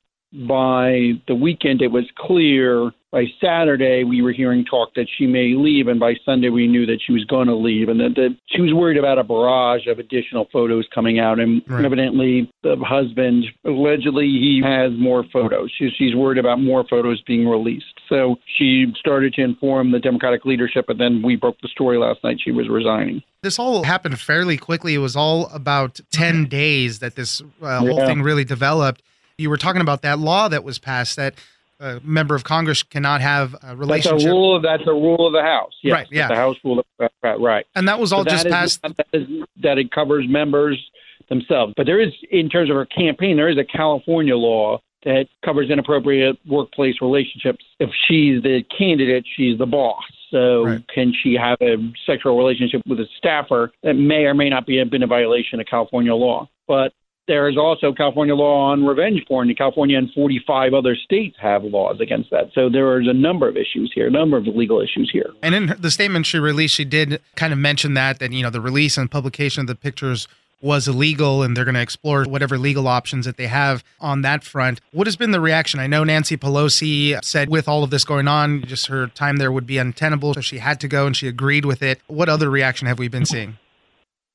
by 0.48 1.14
the 1.28 1.36
weekend 1.36 1.82
it 1.82 1.92
was 1.92 2.06
clear 2.18 2.92
by 3.16 3.24
Saturday, 3.42 4.04
we 4.04 4.22
were 4.22 4.34
hearing 4.34 4.66
talk 4.66 4.94
that 4.96 5.08
she 5.18 5.26
may 5.26 5.54
leave, 5.56 5.88
and 5.88 6.02
by 6.02 6.16
Sunday, 6.26 6.50
we 6.50 6.68
knew 6.68 6.86
that 6.86 7.00
she 7.02 7.14
was 7.14 7.24
going 7.24 7.48
to 7.48 7.56
leave, 7.56 7.88
and 7.88 7.98
that, 7.98 8.14
that 8.16 8.36
she 8.48 8.60
was 8.60 8.74
worried 8.74 8.98
about 8.98 9.18
a 9.18 9.24
barrage 9.24 9.88
of 9.88 10.00
additional 10.00 10.50
photos 10.52 10.86
coming 10.94 11.18
out. 11.18 11.40
And 11.40 11.62
right. 11.66 11.86
evidently, 11.86 12.52
the 12.62 12.76
husband 12.86 13.46
allegedly 13.64 14.26
he 14.26 14.62
has 14.66 14.92
more 15.00 15.24
photos. 15.32 15.72
She, 15.80 15.92
she's 15.98 16.14
worried 16.14 16.38
about 16.38 16.60
more 16.60 16.84
photos 16.90 17.22
being 17.22 17.48
released. 17.48 17.86
So 18.10 18.36
she 18.58 18.88
started 19.00 19.34
to 19.36 19.44
inform 19.44 19.94
the 19.94 20.00
Democratic 20.00 20.44
leadership, 20.44 20.90
and 20.90 21.00
then 21.00 21.22
we 21.24 21.38
broke 21.38 21.56
the 21.62 21.70
story 21.70 21.98
last 21.98 22.22
night. 22.22 22.42
She 22.44 22.52
was 22.52 22.68
resigning. 22.68 23.24
This 23.44 23.58
all 23.58 23.84
happened 23.86 24.20
fairly 24.20 24.58
quickly. 24.58 24.94
It 24.94 24.98
was 24.98 25.16
all 25.16 25.48
about 25.54 26.02
10 26.12 26.48
days 26.48 27.00
that 27.00 27.16
this 27.16 27.42
uh, 27.62 27.80
whole 27.80 27.98
yeah. 27.98 28.08
thing 28.08 28.24
really 28.24 28.44
developed. 28.44 29.04
You 29.38 29.50
were 29.50 29.58
talking 29.58 29.82
about 29.82 30.02
that 30.02 30.20
law 30.20 30.50
that 30.50 30.66
was 30.66 30.80
passed 30.80 31.16
that 31.16 31.36
a 31.80 32.00
member 32.04 32.36
of 32.36 32.44
Congress 32.44 32.84
cannot 32.84 33.22
have 33.22 33.56
a 33.64 33.76
relationship. 33.76 34.20
That's 34.20 34.26
a 34.26 34.30
rule. 34.30 34.56
Of, 34.56 34.64
that's 34.64 34.84
a 34.88 34.94
rule 34.94 35.28
of 35.28 35.34
the 35.34 35.42
House. 35.42 35.74
Yes, 35.84 35.94
right. 35.94 36.08
Yeah. 36.12 36.28
The 36.28 36.36
House 36.36 36.58
rule. 36.64 36.80
Of, 37.00 37.12
right. 37.40 37.66
And 37.76 37.88
that 37.88 38.00
was 38.00 38.14
all 38.14 38.24
just 38.24 38.48
passed. 38.48 38.82
that, 38.82 39.08
is, 39.14 39.28
that 39.62 39.78
it 39.78 39.92
covers 39.92 40.26
members 40.28 40.80
themselves. 41.30 41.74
But 41.76 41.86
there 41.86 42.00
is, 42.00 42.14
in 42.32 42.50
terms 42.50 42.70
of 42.70 42.76
her 42.76 42.86
campaign, 42.86 43.36
there 43.38 43.50
is 43.50 43.58
a 43.58 43.64
California 43.64 44.36
law 44.36 44.80
that 45.04 45.28
covers 45.44 45.70
inappropriate 45.70 46.38
workplace 46.48 46.96
relationships. 47.02 47.64
If 47.80 47.92
she's 48.08 48.42
the 48.42 48.64
candidate, 48.76 49.26
she's 49.36 49.58
the 49.58 49.66
boss. 49.66 50.04
So 50.32 50.66
right. 50.66 50.88
can 50.88 51.14
she 51.14 51.36
have 51.36 51.58
a 51.62 51.78
sexual 52.06 52.38
relationship 52.38 52.82
with 52.88 53.00
a 53.00 53.06
staffer 53.18 53.72
that 53.84 53.94
may 53.94 54.26
or 54.26 54.34
may 54.34 54.50
not 54.50 54.66
be 54.66 54.84
been 54.84 55.04
a 55.04 55.08
violation 55.08 55.60
of 55.60 55.68
California 55.68 56.14
law? 56.14 56.50
But 56.68 56.94
there 57.28 57.50
is 57.50 57.58
also 57.58 57.92
California 57.92 58.36
law 58.36 58.72
on 58.72 58.86
revenge 58.86 59.24
porn. 59.28 59.54
California 59.56 59.98
and 59.98 60.12
45 60.14 60.74
other 60.74 60.96
states 60.96 61.36
have 61.40 61.64
laws 61.64 62.00
against 62.00 62.30
that. 62.32 62.52
So 62.54 62.70
there 62.70 63.00
is 63.02 63.08
a 63.08 63.14
number 63.14 63.48
of 63.48 63.58
issues 63.58 63.92
here, 63.94 64.08
a 64.08 64.12
number 64.12 64.38
of 64.38 64.46
legal 64.48 64.82
issues 64.82 65.10
here. 65.12 65.32
And 65.42 65.56
in 65.56 65.76
the 65.80 65.92
statement 65.92 66.26
she 66.26 66.40
released, 66.40 66.76
she 66.76 66.86
did 66.86 67.22
kind 67.36 67.54
of 67.54 67.60
mention 67.60 67.94
that 67.96 68.20
that 68.20 68.32
you 68.32 68.44
know 68.44 68.50
the 68.50 68.62
release 68.62 68.98
and 68.98 69.10
publication 69.10 69.62
of 69.62 69.68
the 69.68 69.76
pictures 69.76 70.28
was 70.62 70.88
illegal 70.88 71.44
and 71.44 71.56
they're 71.56 71.66
going 71.66 71.76
to 71.76 71.82
explore 71.82 72.24
whatever 72.24 72.58
legal 72.58 72.88
options 72.88 73.26
that 73.26 73.38
they 73.38 73.48
have 73.48 73.84
on 74.00 74.22
that 74.22 74.44
front. 74.44 74.82
What 74.92 75.06
has 75.06 75.16
been 75.16 75.32
the 75.32 75.42
reaction? 75.42 75.80
I 75.80 75.86
know 75.86 76.04
Nancy 76.04 76.38
Pelosi 76.38 77.24
said 77.24 77.50
with 77.50 77.68
all 77.68 77.84
of 77.84 77.92
this 77.92 78.04
going 78.04 78.28
on, 78.28 78.64
just 78.64 78.88
her 78.88 79.08
time 79.08 79.38
there 79.38 79.52
would 79.52 79.68
be 79.68 79.78
untenable, 79.78 80.34
so 80.34 80.42
she 80.42 80.60
had 80.60 80.80
to 80.80 80.88
go 80.88 81.06
and 81.06 81.16
she 81.16 81.28
agreed 81.28 81.66
with 81.66 81.84
it. 81.84 82.00
What 82.08 82.30
other 82.30 82.50
reaction 82.50 82.88
have 82.88 82.98
we 82.98 83.08
been 83.08 83.26
seeing? 83.26 83.58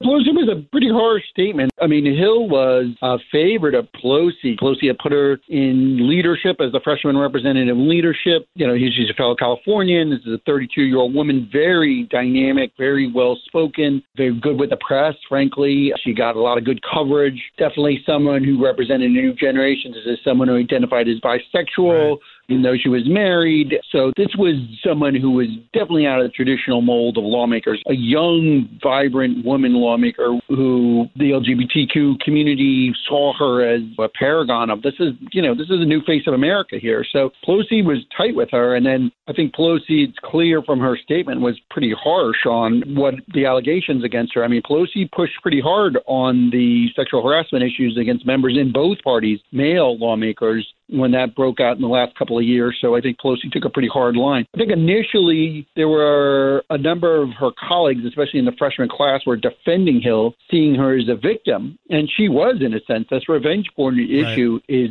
Pelosi 0.02 0.32
was 0.32 0.48
a 0.48 0.62
pretty 0.70 0.88
harsh 0.88 1.22
statement. 1.28 1.70
I 1.80 1.86
mean, 1.86 2.06
Hill 2.06 2.48
was 2.48 2.86
a 3.02 3.18
favorite 3.30 3.74
of 3.74 3.86
Pelosi. 3.92 4.58
Pelosi 4.58 4.86
had 4.86 4.98
put 4.98 5.12
her 5.12 5.38
in 5.48 6.08
leadership 6.08 6.56
as 6.58 6.72
the 6.72 6.80
freshman 6.82 7.18
representative 7.18 7.76
leadership. 7.76 8.48
You 8.54 8.66
know, 8.66 8.76
she's 8.78 9.10
a 9.10 9.14
fellow 9.14 9.36
Californian. 9.36 10.08
This 10.08 10.20
is 10.20 10.32
a 10.32 10.40
32 10.46 10.82
year 10.82 10.96
old 10.96 11.14
woman, 11.14 11.50
very 11.52 12.08
dynamic, 12.10 12.72
very 12.78 13.12
well 13.12 13.38
spoken, 13.44 14.02
very 14.16 14.38
good 14.40 14.58
with 14.58 14.70
the 14.70 14.78
press, 14.78 15.14
frankly. 15.28 15.92
She 16.02 16.14
got 16.14 16.34
a 16.34 16.40
lot 16.40 16.56
of 16.56 16.64
good 16.64 16.80
coverage. 16.82 17.40
Definitely 17.58 18.02
someone 18.06 18.42
who 18.42 18.64
represented 18.64 19.10
new 19.10 19.34
generation. 19.34 19.92
This 19.92 20.06
is 20.06 20.18
someone 20.24 20.48
who 20.48 20.56
identified 20.56 21.08
as 21.08 21.20
bisexual. 21.20 22.10
Right 22.10 22.18
even 22.50 22.62
though 22.62 22.76
she 22.80 22.88
was 22.88 23.02
married. 23.06 23.74
So 23.90 24.12
this 24.16 24.28
was 24.36 24.54
someone 24.84 25.14
who 25.14 25.30
was 25.30 25.48
definitely 25.72 26.06
out 26.06 26.20
of 26.20 26.26
the 26.26 26.32
traditional 26.32 26.82
mold 26.82 27.16
of 27.16 27.24
lawmakers, 27.24 27.82
a 27.88 27.94
young, 27.94 28.68
vibrant 28.82 29.44
woman 29.44 29.74
lawmaker 29.74 30.38
who 30.48 31.06
the 31.16 31.30
LGBTQ 31.30 32.20
community 32.20 32.92
saw 33.08 33.32
her 33.38 33.64
as 33.64 33.82
a 33.98 34.08
paragon 34.08 34.70
of. 34.70 34.82
This 34.82 34.94
is, 34.98 35.12
you 35.32 35.42
know, 35.42 35.54
this 35.54 35.70
is 35.70 35.80
a 35.80 35.84
new 35.84 36.02
face 36.02 36.22
of 36.26 36.34
America 36.34 36.76
here. 36.80 37.04
So 37.10 37.30
Pelosi 37.46 37.84
was 37.84 37.98
tight 38.16 38.34
with 38.34 38.50
her. 38.50 38.74
And 38.74 38.84
then 38.84 39.12
I 39.28 39.32
think 39.32 39.54
Pelosi, 39.54 40.08
it's 40.08 40.18
clear 40.24 40.62
from 40.62 40.80
her 40.80 40.96
statement, 40.96 41.40
was 41.40 41.58
pretty 41.70 41.94
harsh 41.96 42.46
on 42.46 42.82
what 42.94 43.14
the 43.32 43.46
allegations 43.46 44.04
against 44.04 44.34
her. 44.34 44.44
I 44.44 44.48
mean, 44.48 44.62
Pelosi 44.62 45.10
pushed 45.10 45.34
pretty 45.42 45.60
hard 45.60 45.98
on 46.06 46.50
the 46.50 46.88
sexual 46.96 47.22
harassment 47.22 47.64
issues 47.64 47.96
against 48.00 48.26
members 48.26 48.56
in 48.58 48.72
both 48.72 48.98
parties, 49.02 49.38
male 49.52 49.96
lawmakers, 49.98 50.66
when 50.88 51.12
that 51.12 51.34
broke 51.34 51.60
out 51.60 51.76
in 51.76 51.82
the 51.82 51.88
last 51.88 52.16
couple 52.16 52.38
of 52.38 52.39
years. 52.40 52.76
So 52.80 52.96
I 52.96 53.00
think 53.00 53.18
Pelosi 53.18 53.50
took 53.50 53.64
a 53.64 53.70
pretty 53.70 53.88
hard 53.88 54.16
line. 54.16 54.46
I 54.54 54.58
think 54.58 54.72
initially 54.72 55.66
there 55.76 55.88
were 55.88 56.62
a 56.70 56.78
number 56.78 57.20
of 57.22 57.30
her 57.38 57.50
colleagues, 57.68 58.04
especially 58.06 58.38
in 58.38 58.44
the 58.44 58.56
freshman 58.58 58.88
class, 58.88 59.20
were 59.26 59.36
defending 59.36 60.00
Hill, 60.00 60.34
seeing 60.50 60.74
her 60.74 60.96
as 60.98 61.08
a 61.08 61.16
victim, 61.16 61.78
and 61.88 62.10
she 62.16 62.28
was 62.28 62.56
in 62.60 62.74
a 62.74 62.80
sense. 62.86 63.06
This 63.10 63.28
revenge 63.28 63.66
porn 63.76 63.96
right. 63.96 64.10
issue 64.10 64.60
is 64.68 64.90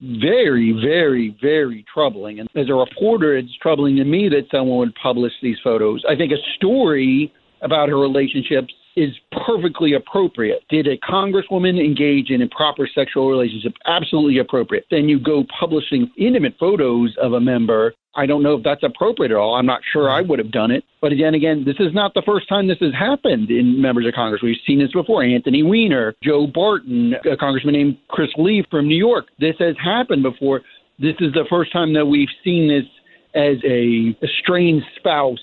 very, 0.00 0.72
very, 0.72 1.36
very 1.40 1.84
troubling. 1.92 2.40
And 2.40 2.48
as 2.54 2.68
a 2.68 2.74
reporter, 2.74 3.36
it's 3.36 3.56
troubling 3.62 3.96
to 3.96 4.04
me 4.04 4.28
that 4.28 4.44
someone 4.50 4.78
would 4.78 4.94
publish 4.94 5.32
these 5.42 5.56
photos. 5.64 6.04
I 6.08 6.16
think 6.16 6.32
a 6.32 6.56
story 6.56 7.32
about 7.62 7.88
her 7.88 7.98
relationships 7.98 8.74
is 8.96 9.10
perfectly 9.46 9.92
appropriate. 9.92 10.64
Did 10.70 10.86
a 10.86 10.96
congresswoman 10.98 11.78
engage 11.78 12.30
in 12.30 12.40
improper 12.40 12.88
sexual 12.92 13.28
relationship? 13.28 13.74
Absolutely 13.86 14.38
appropriate. 14.38 14.86
Then 14.90 15.08
you 15.08 15.20
go 15.20 15.44
publishing 15.60 16.10
intimate 16.16 16.54
photos 16.58 17.14
of 17.20 17.34
a 17.34 17.40
member. 17.40 17.92
I 18.16 18.24
don't 18.24 18.42
know 18.42 18.54
if 18.54 18.64
that's 18.64 18.82
appropriate 18.82 19.30
at 19.30 19.36
all. 19.36 19.54
I'm 19.54 19.66
not 19.66 19.82
sure 19.92 20.08
I 20.08 20.22
would 20.22 20.38
have 20.38 20.50
done 20.50 20.70
it. 20.70 20.84
But 21.02 21.12
again, 21.12 21.34
again, 21.34 21.64
this 21.66 21.76
is 21.78 21.92
not 21.92 22.14
the 22.14 22.22
first 22.24 22.48
time 22.48 22.66
this 22.66 22.78
has 22.80 22.94
happened 22.94 23.50
in 23.50 23.80
members 23.80 24.06
of 24.06 24.14
Congress. 24.14 24.42
We've 24.42 24.56
seen 24.66 24.78
this 24.78 24.92
before. 24.92 25.22
Anthony 25.22 25.62
Weiner, 25.62 26.14
Joe 26.22 26.46
Barton, 26.46 27.14
a 27.30 27.36
congressman 27.36 27.74
named 27.74 27.98
Chris 28.08 28.30
Lee 28.38 28.64
from 28.70 28.88
New 28.88 28.96
York. 28.96 29.26
This 29.38 29.56
has 29.58 29.76
happened 29.82 30.22
before. 30.22 30.62
This 30.98 31.16
is 31.20 31.34
the 31.34 31.44
first 31.50 31.70
time 31.72 31.92
that 31.92 32.06
we've 32.06 32.28
seen 32.42 32.68
this 32.68 32.86
as 33.34 33.58
a 33.64 34.16
estranged 34.24 34.86
spouse 34.96 35.38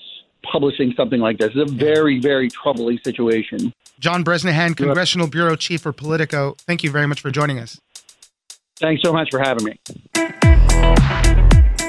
publishing 0.50 0.92
something 0.96 1.20
like 1.20 1.38
this. 1.38 1.52
It's 1.54 1.70
a 1.70 1.74
very, 1.74 2.20
very 2.20 2.48
troubling 2.48 2.98
situation. 3.04 3.72
John 4.00 4.22
Bresnahan, 4.22 4.74
Congressional 4.74 5.28
Bureau 5.28 5.56
Chief 5.56 5.80
for 5.80 5.92
Politico, 5.92 6.56
thank 6.60 6.82
you 6.82 6.90
very 6.90 7.06
much 7.06 7.20
for 7.20 7.30
joining 7.30 7.58
us. 7.58 7.80
Thanks 8.76 9.02
so 9.02 9.12
much 9.12 9.28
for 9.30 9.38
having 9.38 9.64
me. 9.64 9.80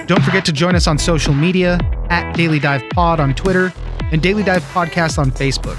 Don't 0.05 0.23
forget 0.23 0.45
to 0.45 0.51
join 0.51 0.75
us 0.75 0.87
on 0.87 0.99
social 0.99 1.33
media 1.33 1.79
at 2.09 2.33
Daily 2.33 2.59
Dive 2.59 2.83
Pod 2.91 3.19
on 3.19 3.33
Twitter 3.33 3.73
and 4.11 4.21
Daily 4.21 4.43
Dive 4.43 4.61
Podcast 4.65 5.17
on 5.17 5.31
Facebook. 5.31 5.77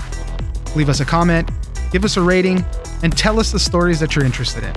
Leave 0.75 0.89
us 0.89 1.01
a 1.01 1.05
comment, 1.05 1.49
give 1.93 2.05
us 2.05 2.17
a 2.17 2.21
rating, 2.21 2.65
and 3.05 3.17
tell 3.17 3.39
us 3.39 3.53
the 3.53 3.59
stories 3.59 4.01
that 4.01 4.17
you're 4.17 4.25
interested 4.25 4.65
in. 4.65 4.75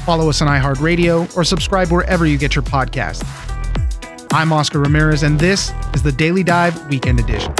Follow 0.00 0.28
us 0.28 0.42
on 0.42 0.48
iHeartRadio 0.48 1.36
or 1.36 1.44
subscribe 1.44 1.88
wherever 1.88 2.26
you 2.26 2.36
get 2.36 2.56
your 2.56 2.64
podcast. 2.64 3.22
I'm 4.32 4.52
Oscar 4.52 4.78
Ramirez, 4.78 5.24
and 5.24 5.40
this 5.40 5.72
is 5.92 6.04
the 6.04 6.12
Daily 6.12 6.44
Dive 6.44 6.86
Weekend 6.88 7.18
Edition. 7.18 7.52